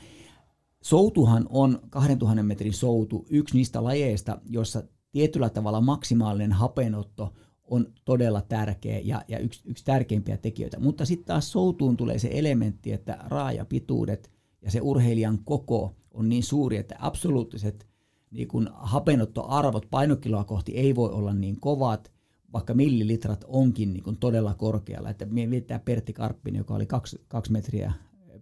soutuhan 0.82 1.46
on 1.50 1.78
2000 1.90 2.42
metrin 2.42 2.74
soutu 2.74 3.26
yksi 3.30 3.56
niistä 3.56 3.84
lajeista, 3.84 4.40
joissa 4.44 4.82
tietyllä 5.12 5.50
tavalla 5.50 5.80
maksimaalinen 5.80 6.52
hapenotto 6.52 7.34
on 7.70 7.86
todella 8.04 8.42
tärkeä 8.42 9.00
ja, 9.04 9.22
ja 9.28 9.38
yksi, 9.38 9.60
yksi 9.64 9.84
tärkeimpiä 9.84 10.36
tekijöitä. 10.36 10.80
Mutta 10.80 11.04
sitten 11.04 11.26
taas 11.26 11.52
soutuun 11.52 11.96
tulee 11.96 12.18
se 12.18 12.30
elementti, 12.32 12.92
että 12.92 13.18
raajapituudet 13.26 14.30
ja 14.62 14.70
se 14.70 14.80
urheilijan 14.80 15.38
koko 15.44 15.94
on 16.14 16.28
niin 16.28 16.42
suuri, 16.42 16.76
että 16.76 16.96
absoluuttiset 16.98 17.88
niin 18.30 18.48
kun 18.48 18.70
hapenottoarvot 18.72 19.86
painokiloa 19.90 20.44
kohti 20.44 20.72
ei 20.72 20.94
voi 20.94 21.10
olla 21.10 21.34
niin 21.34 21.60
kovat, 21.60 22.12
vaikka 22.52 22.74
millilitrat 22.74 23.44
onkin 23.48 23.92
niin 23.92 24.02
kuin 24.02 24.16
todella 24.16 24.54
korkealla. 24.54 25.10
Että 25.10 25.26
mietitään 25.26 25.80
Pertti 25.80 26.12
Karppinen, 26.12 26.58
joka 26.58 26.74
oli 26.74 26.86
kaksi, 26.86 27.20
kaksi 27.28 27.52
metriä 27.52 27.92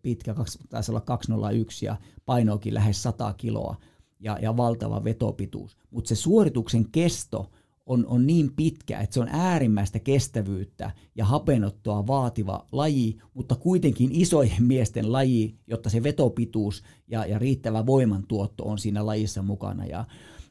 pitkä, 0.03 0.35
kaksi, 0.35 0.59
taisi 0.69 0.91
olla 0.91 1.01
201 1.01 1.87
ja 1.87 1.97
painoakin 2.27 2.75
lähes 2.75 3.03
100 3.03 3.35
kiloa 3.37 3.77
ja, 4.21 4.39
ja 4.43 4.57
valtava 4.57 5.05
vetopituus. 5.05 5.77
Mutta 5.91 6.09
se 6.09 6.15
suorituksen 6.15 6.91
kesto 6.91 7.51
on, 7.87 8.07
on 8.07 8.27
niin 8.27 8.53
pitkä, 8.57 9.01
että 9.01 9.15
se 9.15 9.21
on 9.21 9.29
äärimmäistä 9.29 9.99
kestävyyttä 9.99 10.91
ja 11.15 11.25
hapenottoa 11.25 12.07
vaativa 12.07 12.67
laji, 12.73 13.19
mutta 13.35 13.55
kuitenkin 13.55 14.11
isojen 14.13 14.63
miesten 14.73 15.13
laji, 15.13 15.55
jotta 15.67 15.91
se 15.91 16.03
vetopituus 16.03 16.83
ja, 17.09 17.27
ja 17.27 17.39
riittävä 17.39 17.87
voimantuotto 17.87 18.65
on 18.65 18.79
siinä 18.79 19.07
lajissa 19.07 19.43
mukana. 19.43 19.87
Ja, 19.87 20.05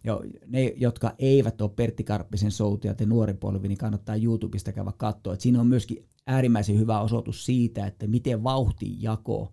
ja 0.03 0.19
ne, 0.47 0.73
jotka 0.77 1.15
eivät 1.19 1.61
ole 1.61 1.71
Pertti 1.75 2.03
Karppisen 2.03 2.51
soutia 2.51 2.93
te 2.93 3.05
nuori 3.05 3.33
polvi, 3.33 3.67
niin 3.67 3.77
kannattaa 3.77 4.15
YouTubesta 4.15 4.71
käydä 4.71 4.91
katsoa. 4.97 5.33
Että 5.33 5.43
siinä 5.43 5.59
on 5.59 5.67
myöskin 5.67 6.05
äärimmäisen 6.27 6.79
hyvä 6.79 7.01
osoitus 7.01 7.45
siitä, 7.45 7.87
että 7.87 8.07
miten 8.07 8.43
vauhtijako 8.43 9.51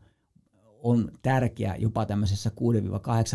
on 0.83 1.11
tärkeä 1.23 1.77
jopa 1.79 2.07
tämmöisessä 2.07 2.51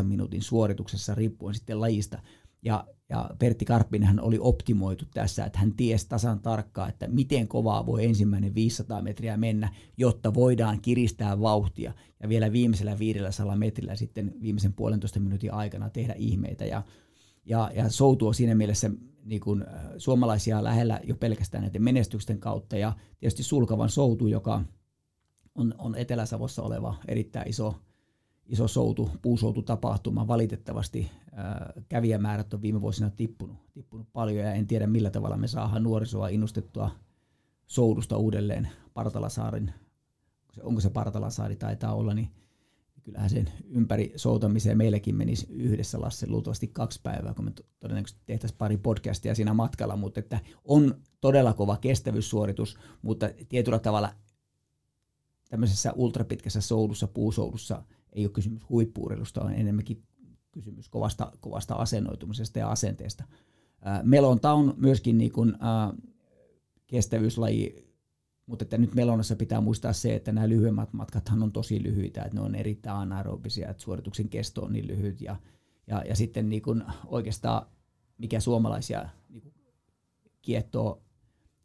6-8 0.02 0.04
minuutin 0.04 0.42
suorituksessa 0.42 1.16
riippuen 1.16 1.56
sitten 1.56 1.82
lajista. 1.82 2.20
Ja, 2.62 2.88
ja 3.10 3.30
Pertti 3.40 3.66
Karppinenhan 3.66 4.20
oli 4.20 4.38
optimoitu 4.42 5.06
tässä, 5.14 5.46
että 5.46 5.60
hän 5.60 5.74
tiesi 5.74 6.10
tasan 6.10 6.40
tarkkaan, 6.40 6.90
että 6.90 7.08
miten 7.08 7.48
kovaa 7.48 7.86
voi 7.86 8.06
ensimmäinen 8.06 8.56
500 8.56 9.02
metriä 9.02 9.38
mennä, 9.38 9.74
jotta 9.98 10.34
voidaan 10.34 10.82
kiristää 10.82 11.42
vauhtia 11.42 11.94
ja 12.24 12.30
vielä 12.30 12.52
viimeisellä 12.52 13.00
500 13.00 13.56
metrillä 13.56 13.96
sitten 13.96 14.34
viimeisen 14.42 14.74
puolentoista 14.74 15.20
minuutin 15.20 15.54
aikana 15.54 15.90
tehdä 15.90 16.14
ihmeitä. 16.18 16.66
Ja, 16.66 16.84
ja, 17.46 17.72
ja 17.76 17.90
Soutu 17.90 18.28
on 18.28 18.34
siinä 18.34 18.56
mielessä 18.56 18.92
niin 19.26 19.42
kuin, 19.42 19.62
äh, 19.62 19.82
suomalaisia 19.98 20.64
lähellä 20.64 21.00
jo 21.04 21.16
pelkästään 21.16 21.64
näiden 21.64 21.84
menestysten 21.84 22.40
kautta 22.40 22.78
ja 22.78 22.94
tietysti 23.20 23.44
Sulkavan 23.44 23.90
Soutu, 23.90 24.28
joka 24.28 24.64
on, 25.56 25.74
on 25.78 25.96
Etelä-Savossa 25.96 26.62
oleva 26.62 26.96
erittäin 27.08 27.50
iso, 27.50 27.76
iso 28.48 28.68
soutu, 28.68 29.10
puusoututapahtuma. 29.22 30.28
Valitettavasti 30.28 31.12
ää, 31.32 31.74
kävijämäärät 31.90 32.54
on 32.54 32.62
viime 32.62 32.82
vuosina 32.82 33.10
tippunut, 33.10 33.58
tippunut 33.74 34.08
paljon 34.14 34.46
ja 34.46 34.54
en 34.54 34.68
tiedä 34.68 34.88
millä 34.88 35.10
tavalla 35.10 35.38
me 35.38 35.48
saadaan 35.48 35.84
nuorisoa 35.84 36.28
innostettua 36.28 36.92
soudusta 37.68 38.18
uudelleen 38.18 38.70
Partalasaarin, 38.94 39.74
onko 40.62 40.82
se 40.82 40.90
Partalasaari 40.90 41.56
taitaa 41.56 41.94
olla, 41.94 42.14
niin 42.14 42.30
kyllähän 43.04 43.30
sen 43.30 43.50
ympäri 43.70 44.14
soutamiseen 44.16 44.78
meillekin 44.78 45.16
menisi 45.16 45.48
yhdessä 45.50 46.02
Lasse 46.02 46.28
luultavasti 46.30 46.68
kaksi 46.68 47.00
päivää, 47.04 47.34
kun 47.34 47.46
me 47.46 47.52
todennäköisesti 47.80 48.22
tehtäisiin 48.26 48.58
pari 48.58 48.78
podcastia 48.78 49.36
siinä 49.36 49.54
matkalla, 49.54 49.96
mutta 49.96 50.20
että 50.20 50.40
on 50.64 50.96
todella 51.22 51.54
kova 51.54 51.78
kestävyyssuoritus, 51.78 52.78
mutta 53.02 53.30
tietyllä 53.50 53.80
tavalla 53.80 54.14
tämmöisessä 55.50 55.94
ultrapitkässä 55.96 56.62
soudussa, 56.62 57.08
puusoudussa 57.08 57.84
ei 58.18 58.26
ole 58.26 58.32
kysymys 58.32 58.70
huippuurilusta, 58.70 59.42
on 59.42 59.54
enemmänkin 59.54 60.04
kysymys 60.52 60.90
kovasta, 60.90 61.32
kovasta 61.40 61.76
asennoitumisesta 61.76 62.60
ja 62.60 62.70
asenteesta. 62.70 63.24
Melonta 64.04 64.54
on 64.54 64.74
myöskin 64.78 65.18
niin 65.18 65.32
kuin, 65.32 65.54
kestävyyslaji 66.88 67.88
mutta 68.48 68.64
että 68.64 68.78
nyt 68.78 68.96
melonassa 68.96 69.36
pitää 69.36 69.62
muistaa 69.62 69.94
se, 69.94 70.16
että 70.16 70.32
nämä 70.32 70.50
lyhyemmät 70.50 70.94
matkathan 70.94 71.44
on 71.44 71.52
tosi 71.52 71.84
lyhyitä, 71.84 72.24
että 72.24 72.36
ne 72.36 72.42
on 72.42 72.56
erittäin 72.56 72.98
anaerobisia, 72.98 73.70
että 73.70 73.84
suorituksen 73.84 74.30
kesto 74.30 74.62
on 74.62 74.74
niin 74.74 74.88
lyhyt. 74.88 75.22
Ja, 75.22 75.36
ja, 75.88 76.04
ja 76.10 76.16
sitten 76.16 76.50
niin 76.50 76.62
kuin 76.62 76.84
oikeastaan 77.06 77.66
mikä 78.18 78.40
suomalaisia 78.40 79.10
niin 79.30 79.42
kuin 79.42 79.54
kiehtoo, 80.42 81.02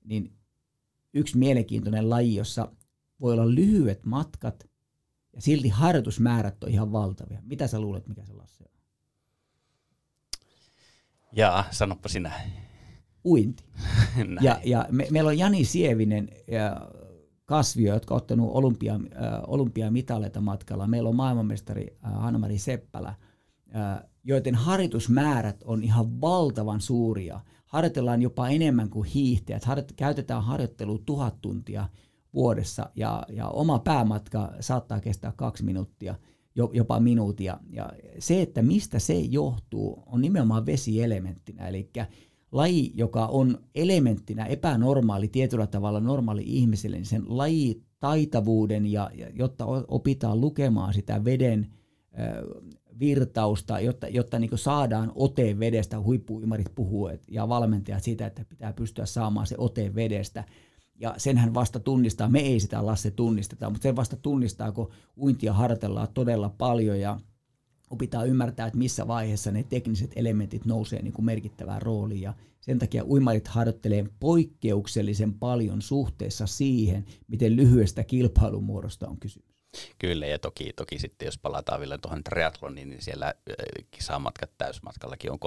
niin 0.05 0.33
yksi 1.15 1.39
mielenkiintoinen 1.39 2.11
laji, 2.11 2.35
jossa 2.35 2.73
voi 3.21 3.33
olla 3.33 3.55
lyhyet 3.55 4.05
matkat 4.05 4.71
ja 5.33 5.43
silti 5.43 5.69
harjoitusmäärät 5.69 6.65
on 6.65 6.71
ihan 6.71 6.93
valtavia. 6.93 7.39
Mitä 7.43 7.67
sä 7.67 7.81
luulet, 7.81 8.09
mikä 8.09 8.25
se 8.25 8.33
Lasse 8.33 8.65
on? 8.65 8.71
Jaa, 11.33 11.65
sanoppa 11.71 12.09
sinä 12.09 12.33
uinti. 13.25 13.65
ja, 14.41 14.61
ja 14.65 14.87
me, 14.91 15.07
meillä 15.11 15.29
on 15.29 15.39
Jani 15.39 15.65
Sievinen 15.65 16.29
ja 16.49 16.91
Kasvio, 17.45 17.95
jotka 17.95 18.15
on 18.15 18.17
ottanut 18.17 18.51
olympia, 18.55 18.95
äh, 18.95 19.01
olympiamitaleita 19.47 20.41
matkalla. 20.41 20.87
Meillä 20.87 21.09
on 21.09 21.17
maailmanmestari 21.17 21.87
äh, 22.05 22.13
Hanna-Mari 22.13 22.59
Seppälä, 22.59 23.09
äh, 23.09 24.03
joiden 24.25 24.55
harjoitusmäärät 24.55 25.63
on 25.65 25.85
ihan 25.85 26.21
valtavan 26.21 26.81
suuria. 26.81 27.41
Harjoitellaan 27.67 28.23
jopa 28.23 28.49
enemmän 28.49 28.91
kuin 28.91 29.09
hiihtäjät. 29.09 29.65
Harjoit- 29.65 29.95
käytetään 29.97 30.45
harjoittelu 30.45 30.99
tuhat 30.99 31.41
tuntia 31.41 31.89
vuodessa 32.35 32.91
ja, 32.97 33.23
ja 33.29 33.49
oma 33.49 33.79
päämatka 33.79 34.53
saattaa 34.61 35.01
kestää 35.01 35.33
kaksi 35.37 35.65
minuuttia, 35.65 36.15
jopa 36.73 37.01
minuutia. 37.01 37.59
Ja 37.71 37.93
se, 38.19 38.43
että 38.43 38.63
mistä 38.63 38.99
se 38.99 39.19
johtuu, 39.19 40.03
on 40.07 40.21
nimenomaan 40.21 40.67
vesielementtinä. 40.67 41.69
Eli 41.69 41.91
laji, 42.53 42.93
joka 42.95 43.27
on 43.27 43.59
elementtinä 43.75 44.47
epänormaali 44.47 45.29
tietyllä 45.29 45.67
tavalla 45.67 46.01
normaali 46.01 46.43
ihmiselle, 46.47 46.97
niin 46.97 47.07
sen 47.07 47.25
lajitaitavuuden 47.27 48.87
ja, 48.87 49.11
ja 49.15 49.31
jotta 49.35 49.67
opitaan 49.89 50.41
lukemaan 50.41 50.95
sitä 50.95 51.25
veden 51.25 51.67
äh, 52.21 52.35
virtausta, 53.01 53.81
jotta, 53.81 54.09
jotta 54.09 54.39
niin 54.39 54.51
saadaan 54.55 55.13
ote 55.15 55.59
vedestä, 55.59 56.01
huippuimarit 56.01 56.75
puhuu 56.75 57.11
ja 57.29 57.49
valmentajat 57.49 58.03
sitä, 58.03 58.27
että 58.27 58.45
pitää 58.45 58.73
pystyä 58.73 59.07
saamaan 59.07 59.47
se 59.47 59.55
ote 59.59 59.95
vedestä. 59.95 60.45
Ja 61.03 61.15
senhän 61.17 61.55
vasta 61.55 61.81
tunnistaa, 61.81 62.29
me 62.29 62.41
ei 62.41 62.61
sitä 62.61 62.87
Lasse 62.87 63.11
tunnisteta, 63.11 63.71
mutta 63.71 63.83
sen 63.83 63.97
vasta 63.97 64.17
tunnistaa, 64.17 64.73
kun 64.73 64.91
uintia 65.17 65.53
harjoitellaan 65.53 66.09
todella 66.15 66.55
paljon 66.59 67.01
ja 67.01 67.21
opitaan 67.91 68.29
ymmärtää, 68.29 68.67
että 68.67 68.79
missä 68.79 69.09
vaiheessa 69.09 69.51
ne 69.51 69.63
tekniset 69.63 70.13
elementit 70.17 70.65
nousee 70.65 71.03
niin 71.03 71.13
kuin 71.13 71.25
merkittävään 71.25 71.83
rooliin. 71.83 72.21
Ja 72.21 72.35
sen 72.61 72.79
takia 72.79 73.05
uimarit 73.05 73.49
harjoittelee 73.49 74.07
poikkeuksellisen 74.21 75.35
paljon 75.35 75.83
suhteessa 75.83 76.47
siihen, 76.47 77.05
miten 77.29 77.57
lyhyestä 77.57 78.05
kilpailumuodosta 78.05 79.09
on 79.09 79.17
kysymys. 79.21 79.52
Kyllä, 79.99 80.27
ja 80.27 80.39
toki, 80.39 80.73
toki 80.77 80.99
sitten 80.99 81.27
jos 81.27 81.39
palataan 81.39 81.81
vielä 81.81 81.99
tuohon 81.99 82.25
triathloniin, 82.25 82.91
niin 82.91 83.03
siellä 83.03 83.35
kisamatkat 83.91 84.51
täysmatkallakin 84.59 85.31
on 85.33 85.39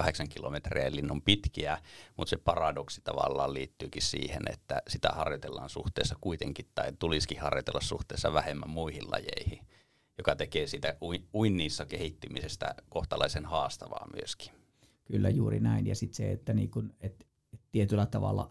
3,8 0.00 0.28
kilometriä, 0.28 0.86
eli 0.86 1.02
ne 1.02 1.12
on 1.12 1.22
pitkiä, 1.22 1.78
mutta 2.16 2.30
se 2.30 2.36
paradoksi 2.36 3.00
tavallaan 3.04 3.54
liittyykin 3.54 4.02
siihen, 4.02 4.42
että 4.52 4.82
sitä 4.88 5.08
harjoitellaan 5.08 5.68
suhteessa 5.68 6.16
kuitenkin, 6.20 6.66
tai 6.74 6.92
tulisikin 6.98 7.40
harjoitella 7.40 7.80
suhteessa 7.80 8.32
vähemmän 8.32 8.70
muihin 8.70 9.10
lajeihin 9.10 9.68
joka 10.18 10.36
tekee 10.36 10.66
sitä 10.66 10.96
uinnissa 11.34 11.86
kehittymisestä 11.86 12.74
kohtalaisen 12.88 13.46
haastavaa 13.46 14.08
myöskin. 14.14 14.52
Kyllä 15.04 15.28
juuri 15.28 15.60
näin. 15.60 15.86
Ja 15.86 15.94
sitten 15.94 16.16
se, 16.16 16.32
että 16.32 16.54
niin 16.54 16.70
kun, 16.70 16.94
et, 17.00 17.26
et 17.52 17.60
tietyllä 17.72 18.06
tavalla 18.06 18.48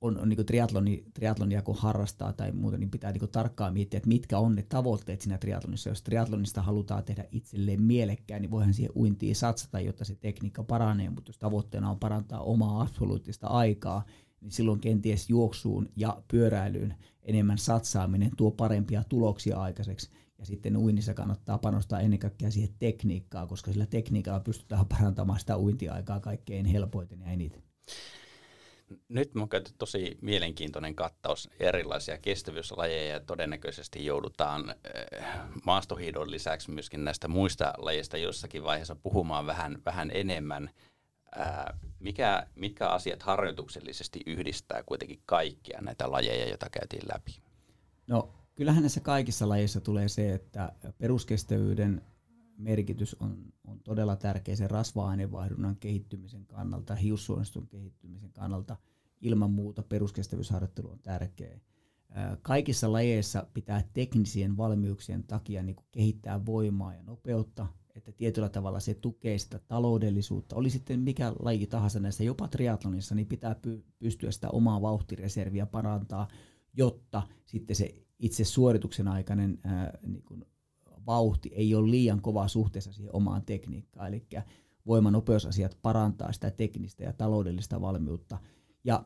on, 0.00 0.18
on 0.18 0.28
niin 0.28 0.46
triatloni, 0.46 1.04
triatlonia 1.14 1.62
kun 1.62 1.76
harrastaa 1.78 2.32
tai 2.32 2.52
muuta, 2.52 2.78
niin 2.78 2.90
pitää 2.90 3.12
niin 3.12 3.28
tarkkaan 3.32 3.72
miettiä, 3.72 3.98
että 3.98 4.08
mitkä 4.08 4.38
on 4.38 4.54
ne 4.54 4.62
tavoitteet 4.62 5.20
siinä 5.20 5.38
triatlonissa. 5.38 5.88
Jos 5.88 6.02
triatlonista 6.02 6.62
halutaan 6.62 7.04
tehdä 7.04 7.24
itselleen 7.30 7.82
mielekkään, 7.82 8.42
niin 8.42 8.50
voihan 8.50 8.74
siihen 8.74 8.92
uintiin 8.96 9.36
satsata, 9.36 9.80
jotta 9.80 10.04
se 10.04 10.14
tekniikka 10.14 10.62
paranee, 10.62 11.10
mutta 11.10 11.28
jos 11.28 11.38
tavoitteena 11.38 11.90
on 11.90 11.98
parantaa 11.98 12.40
omaa 12.40 12.82
absoluuttista 12.82 13.46
aikaa, 13.46 14.04
niin 14.40 14.52
silloin 14.52 14.80
kenties 14.80 15.30
juoksuun 15.30 15.88
ja 15.96 16.22
pyöräilyyn 16.28 16.94
enemmän 17.22 17.58
satsaaminen 17.58 18.30
tuo 18.36 18.50
parempia 18.50 19.04
tuloksia 19.04 19.58
aikaiseksi. 19.58 20.10
Ja 20.38 20.46
sitten 20.46 20.76
uinnissa 20.76 21.14
kannattaa 21.14 21.58
panostaa 21.58 22.00
ennen 22.00 22.18
kaikkea 22.18 22.50
siihen 22.50 22.74
tekniikkaan, 22.78 23.48
koska 23.48 23.72
sillä 23.72 23.86
tekniikalla 23.86 24.40
pystytään 24.40 24.86
parantamaan 24.86 25.40
sitä 25.40 25.58
uintiaikaa 25.58 26.20
kaikkein 26.20 26.66
helpoiten 26.66 27.20
ja 27.20 27.26
eniten. 27.26 27.62
Nyt 29.08 29.30
on 29.36 29.48
käyty 29.48 29.72
tosi 29.78 30.18
mielenkiintoinen 30.20 30.94
kattaus 30.94 31.50
erilaisia 31.60 32.18
kestävyyslajeja 32.18 33.12
ja 33.12 33.20
todennäköisesti 33.20 34.04
joudutaan 34.04 34.70
eh, 34.70 35.24
maastohiidon 35.64 36.30
lisäksi 36.30 36.70
myöskin 36.70 37.04
näistä 37.04 37.28
muista 37.28 37.74
lajeista 37.78 38.16
jossakin 38.16 38.64
vaiheessa 38.64 38.94
puhumaan 38.94 39.46
vähän, 39.46 39.82
vähän 39.84 40.10
enemmän– 40.14 40.70
mikä, 41.98 42.46
mitkä 42.54 42.88
asiat 42.88 43.22
harjoituksellisesti 43.22 44.20
yhdistää 44.26 44.82
kuitenkin 44.82 45.22
kaikkia 45.26 45.80
näitä 45.80 46.10
lajeja, 46.10 46.48
joita 46.48 46.70
käytiin 46.70 47.08
läpi? 47.14 47.42
No 48.06 48.34
kyllähän 48.54 48.82
näissä 48.82 49.00
kaikissa 49.00 49.48
lajeissa 49.48 49.80
tulee 49.80 50.08
se, 50.08 50.34
että 50.34 50.72
peruskestävyyden 50.98 52.02
merkitys 52.60 53.16
on, 53.20 53.52
on 53.64 53.80
todella 53.80 54.16
tärkeä 54.16 54.56
sen 54.56 54.70
rasva-ainevaihdunnan 54.70 55.76
kehittymisen 55.76 56.46
kannalta, 56.46 56.94
hiussuoniston 56.94 57.68
kehittymisen 57.68 58.32
kannalta. 58.32 58.76
Ilman 59.20 59.50
muuta 59.50 59.82
peruskestävyysharjoittelu 59.82 60.90
on 60.90 60.98
tärkeä. 60.98 61.60
Kaikissa 62.42 62.92
lajeissa 62.92 63.46
pitää 63.54 63.82
teknisien 63.92 64.56
valmiuksien 64.56 65.24
takia 65.24 65.62
niin 65.62 65.76
kehittää 65.92 66.46
voimaa 66.46 66.94
ja 66.94 67.02
nopeutta– 67.02 67.66
että 68.00 68.12
tietyllä 68.12 68.48
tavalla 68.48 68.80
se 68.80 68.94
tukee 68.94 69.38
sitä 69.38 69.58
taloudellisuutta. 69.58 70.56
Oli 70.56 70.70
sitten 70.70 71.00
mikä 71.00 71.32
laji 71.38 71.66
tahansa 71.66 72.00
näissä, 72.00 72.24
jopa 72.24 72.48
triatlonissa, 72.48 73.14
niin 73.14 73.26
pitää 73.26 73.54
py- 73.66 73.82
pystyä 73.98 74.30
sitä 74.30 74.48
omaa 74.50 74.82
vauhtireserviä 74.82 75.66
parantaa, 75.66 76.28
jotta 76.76 77.22
sitten 77.46 77.76
se 77.76 77.94
itse 78.18 78.44
suorituksen 78.44 79.08
aikainen 79.08 79.58
ää, 79.64 79.98
niin 80.06 80.24
vauhti 81.10 81.50
ei 81.54 81.74
ole 81.74 81.90
liian 81.90 82.22
kova 82.22 82.48
suhteessa 82.48 82.92
siihen 82.92 83.14
omaan 83.14 83.42
tekniikkaan. 83.42 84.08
Eli 84.08 84.26
voimanopeusasiat 84.86 85.78
parantaa 85.82 86.32
sitä 86.32 86.50
teknistä 86.50 87.04
ja 87.04 87.12
taloudellista 87.12 87.80
valmiutta. 87.80 88.38
Ja 88.84 89.04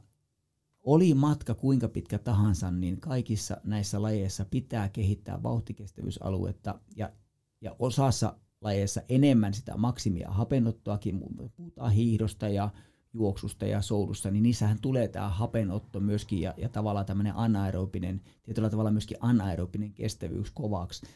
oli 0.83 1.15
matka 1.15 1.55
kuinka 1.55 1.89
pitkä 1.89 2.19
tahansa, 2.19 2.71
niin 2.71 3.01
kaikissa 3.01 3.57
näissä 3.65 4.03
lajeissa 4.03 4.45
pitää 4.45 4.89
kehittää 4.89 5.43
vauhtikestävyysaluetta 5.43 6.79
ja, 6.97 7.13
ja 7.61 7.77
osassa 7.79 8.37
lajeissa 8.61 9.03
enemmän 9.09 9.55
sitä 9.55 9.77
maksimia 9.77 10.31
hapenottoakin, 10.31 11.21
puhutaan 11.57 11.93
hiihdosta 11.93 12.49
ja 12.49 12.71
juoksusta 13.15 13.67
ja 13.67 13.83
soudusta, 13.83 14.31
niin 14.31 14.43
niissähän 14.43 14.79
tulee 14.81 15.09
tämä 15.09 15.29
hapenotto 15.29 16.01
myöskin 16.01 16.41
ja, 16.41 16.55
ja 16.57 16.69
tavallaan 16.69 17.07
tämmöinen 17.07 17.37
anaerobinen, 17.37 18.21
tietyllä 18.43 18.71
tavalla 18.71 18.91
myöskin 18.91 19.17
anaerobinen 19.21 19.93
kestävyys 19.93 20.51
kovaksi 20.51 21.07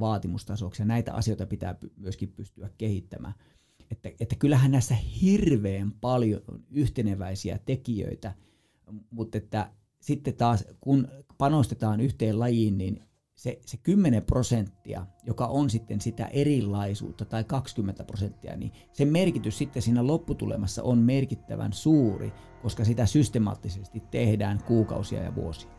vaatimustasoksi 0.00 0.82
ja 0.82 0.86
näitä 0.86 1.14
asioita 1.14 1.46
pitää 1.46 1.74
myöskin 1.96 2.32
pystyä 2.32 2.70
kehittämään. 2.78 3.34
Että, 3.90 4.10
että 4.20 4.36
kyllähän 4.36 4.70
näissä 4.70 4.94
hirveän 5.22 5.92
paljon 5.92 6.42
on 6.48 6.64
yhteneväisiä 6.70 7.58
tekijöitä, 7.66 8.34
mutta 9.10 9.38
että 9.38 9.70
sitten 10.00 10.34
taas 10.34 10.64
kun 10.80 11.08
panostetaan 11.38 12.00
yhteen 12.00 12.38
lajiin, 12.38 12.78
niin 12.78 13.02
se, 13.34 13.58
se 13.66 13.76
10 13.76 14.22
prosenttia, 14.22 15.06
joka 15.26 15.46
on 15.46 15.70
sitten 15.70 16.00
sitä 16.00 16.26
erilaisuutta 16.26 17.24
tai 17.24 17.44
20 17.44 18.04
prosenttia, 18.04 18.56
niin 18.56 18.72
sen 18.92 19.08
merkitys 19.08 19.58
sitten 19.58 19.82
siinä 19.82 20.06
lopputulemassa 20.06 20.82
on 20.82 20.98
merkittävän 20.98 21.72
suuri, 21.72 22.32
koska 22.62 22.84
sitä 22.84 23.06
systemaattisesti 23.06 24.02
tehdään 24.10 24.64
kuukausia 24.64 25.22
ja 25.22 25.34
vuosia. 25.34 25.75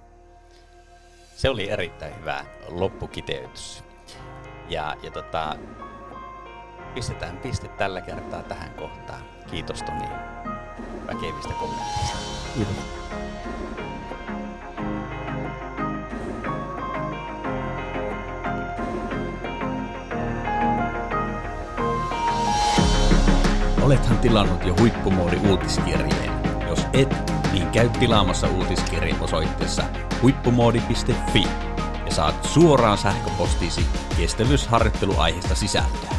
Se 1.37 1.49
oli 1.49 1.69
erittäin 1.69 2.19
hyvä 2.19 2.45
loppukiteytys. 2.67 3.83
Ja, 4.69 4.95
ja 5.03 5.11
tota, 5.11 5.55
pistetään 6.93 7.37
piste 7.37 7.67
tällä 7.67 8.01
kertaa 8.01 8.43
tähän 8.43 8.73
kohtaan. 8.73 9.21
Kiitos 9.51 9.83
Toni 9.83 10.05
väkevistä 11.07 11.53
kommenteista. 11.53 12.17
Kiitos. 12.53 12.75
Olethan 23.81 24.17
tilannut 24.17 24.65
jo 24.65 24.75
huippumoodi 24.79 25.37
uutiskirjeen. 25.49 26.31
Jos 26.69 26.79
et, 26.93 27.36
niin 27.51 27.67
käy 27.67 27.89
tilaamassa 27.89 28.47
uutiskirje 28.47 29.15
osoitteessa 29.21 29.83
huippumoodi.fi 30.21 31.47
ja 32.05 32.11
saat 32.11 32.43
suoraan 32.43 32.97
sähköpostiisi 32.97 33.85
kestävyysharjoitteluaiheesta 34.17 35.55
sisältöä. 35.55 36.16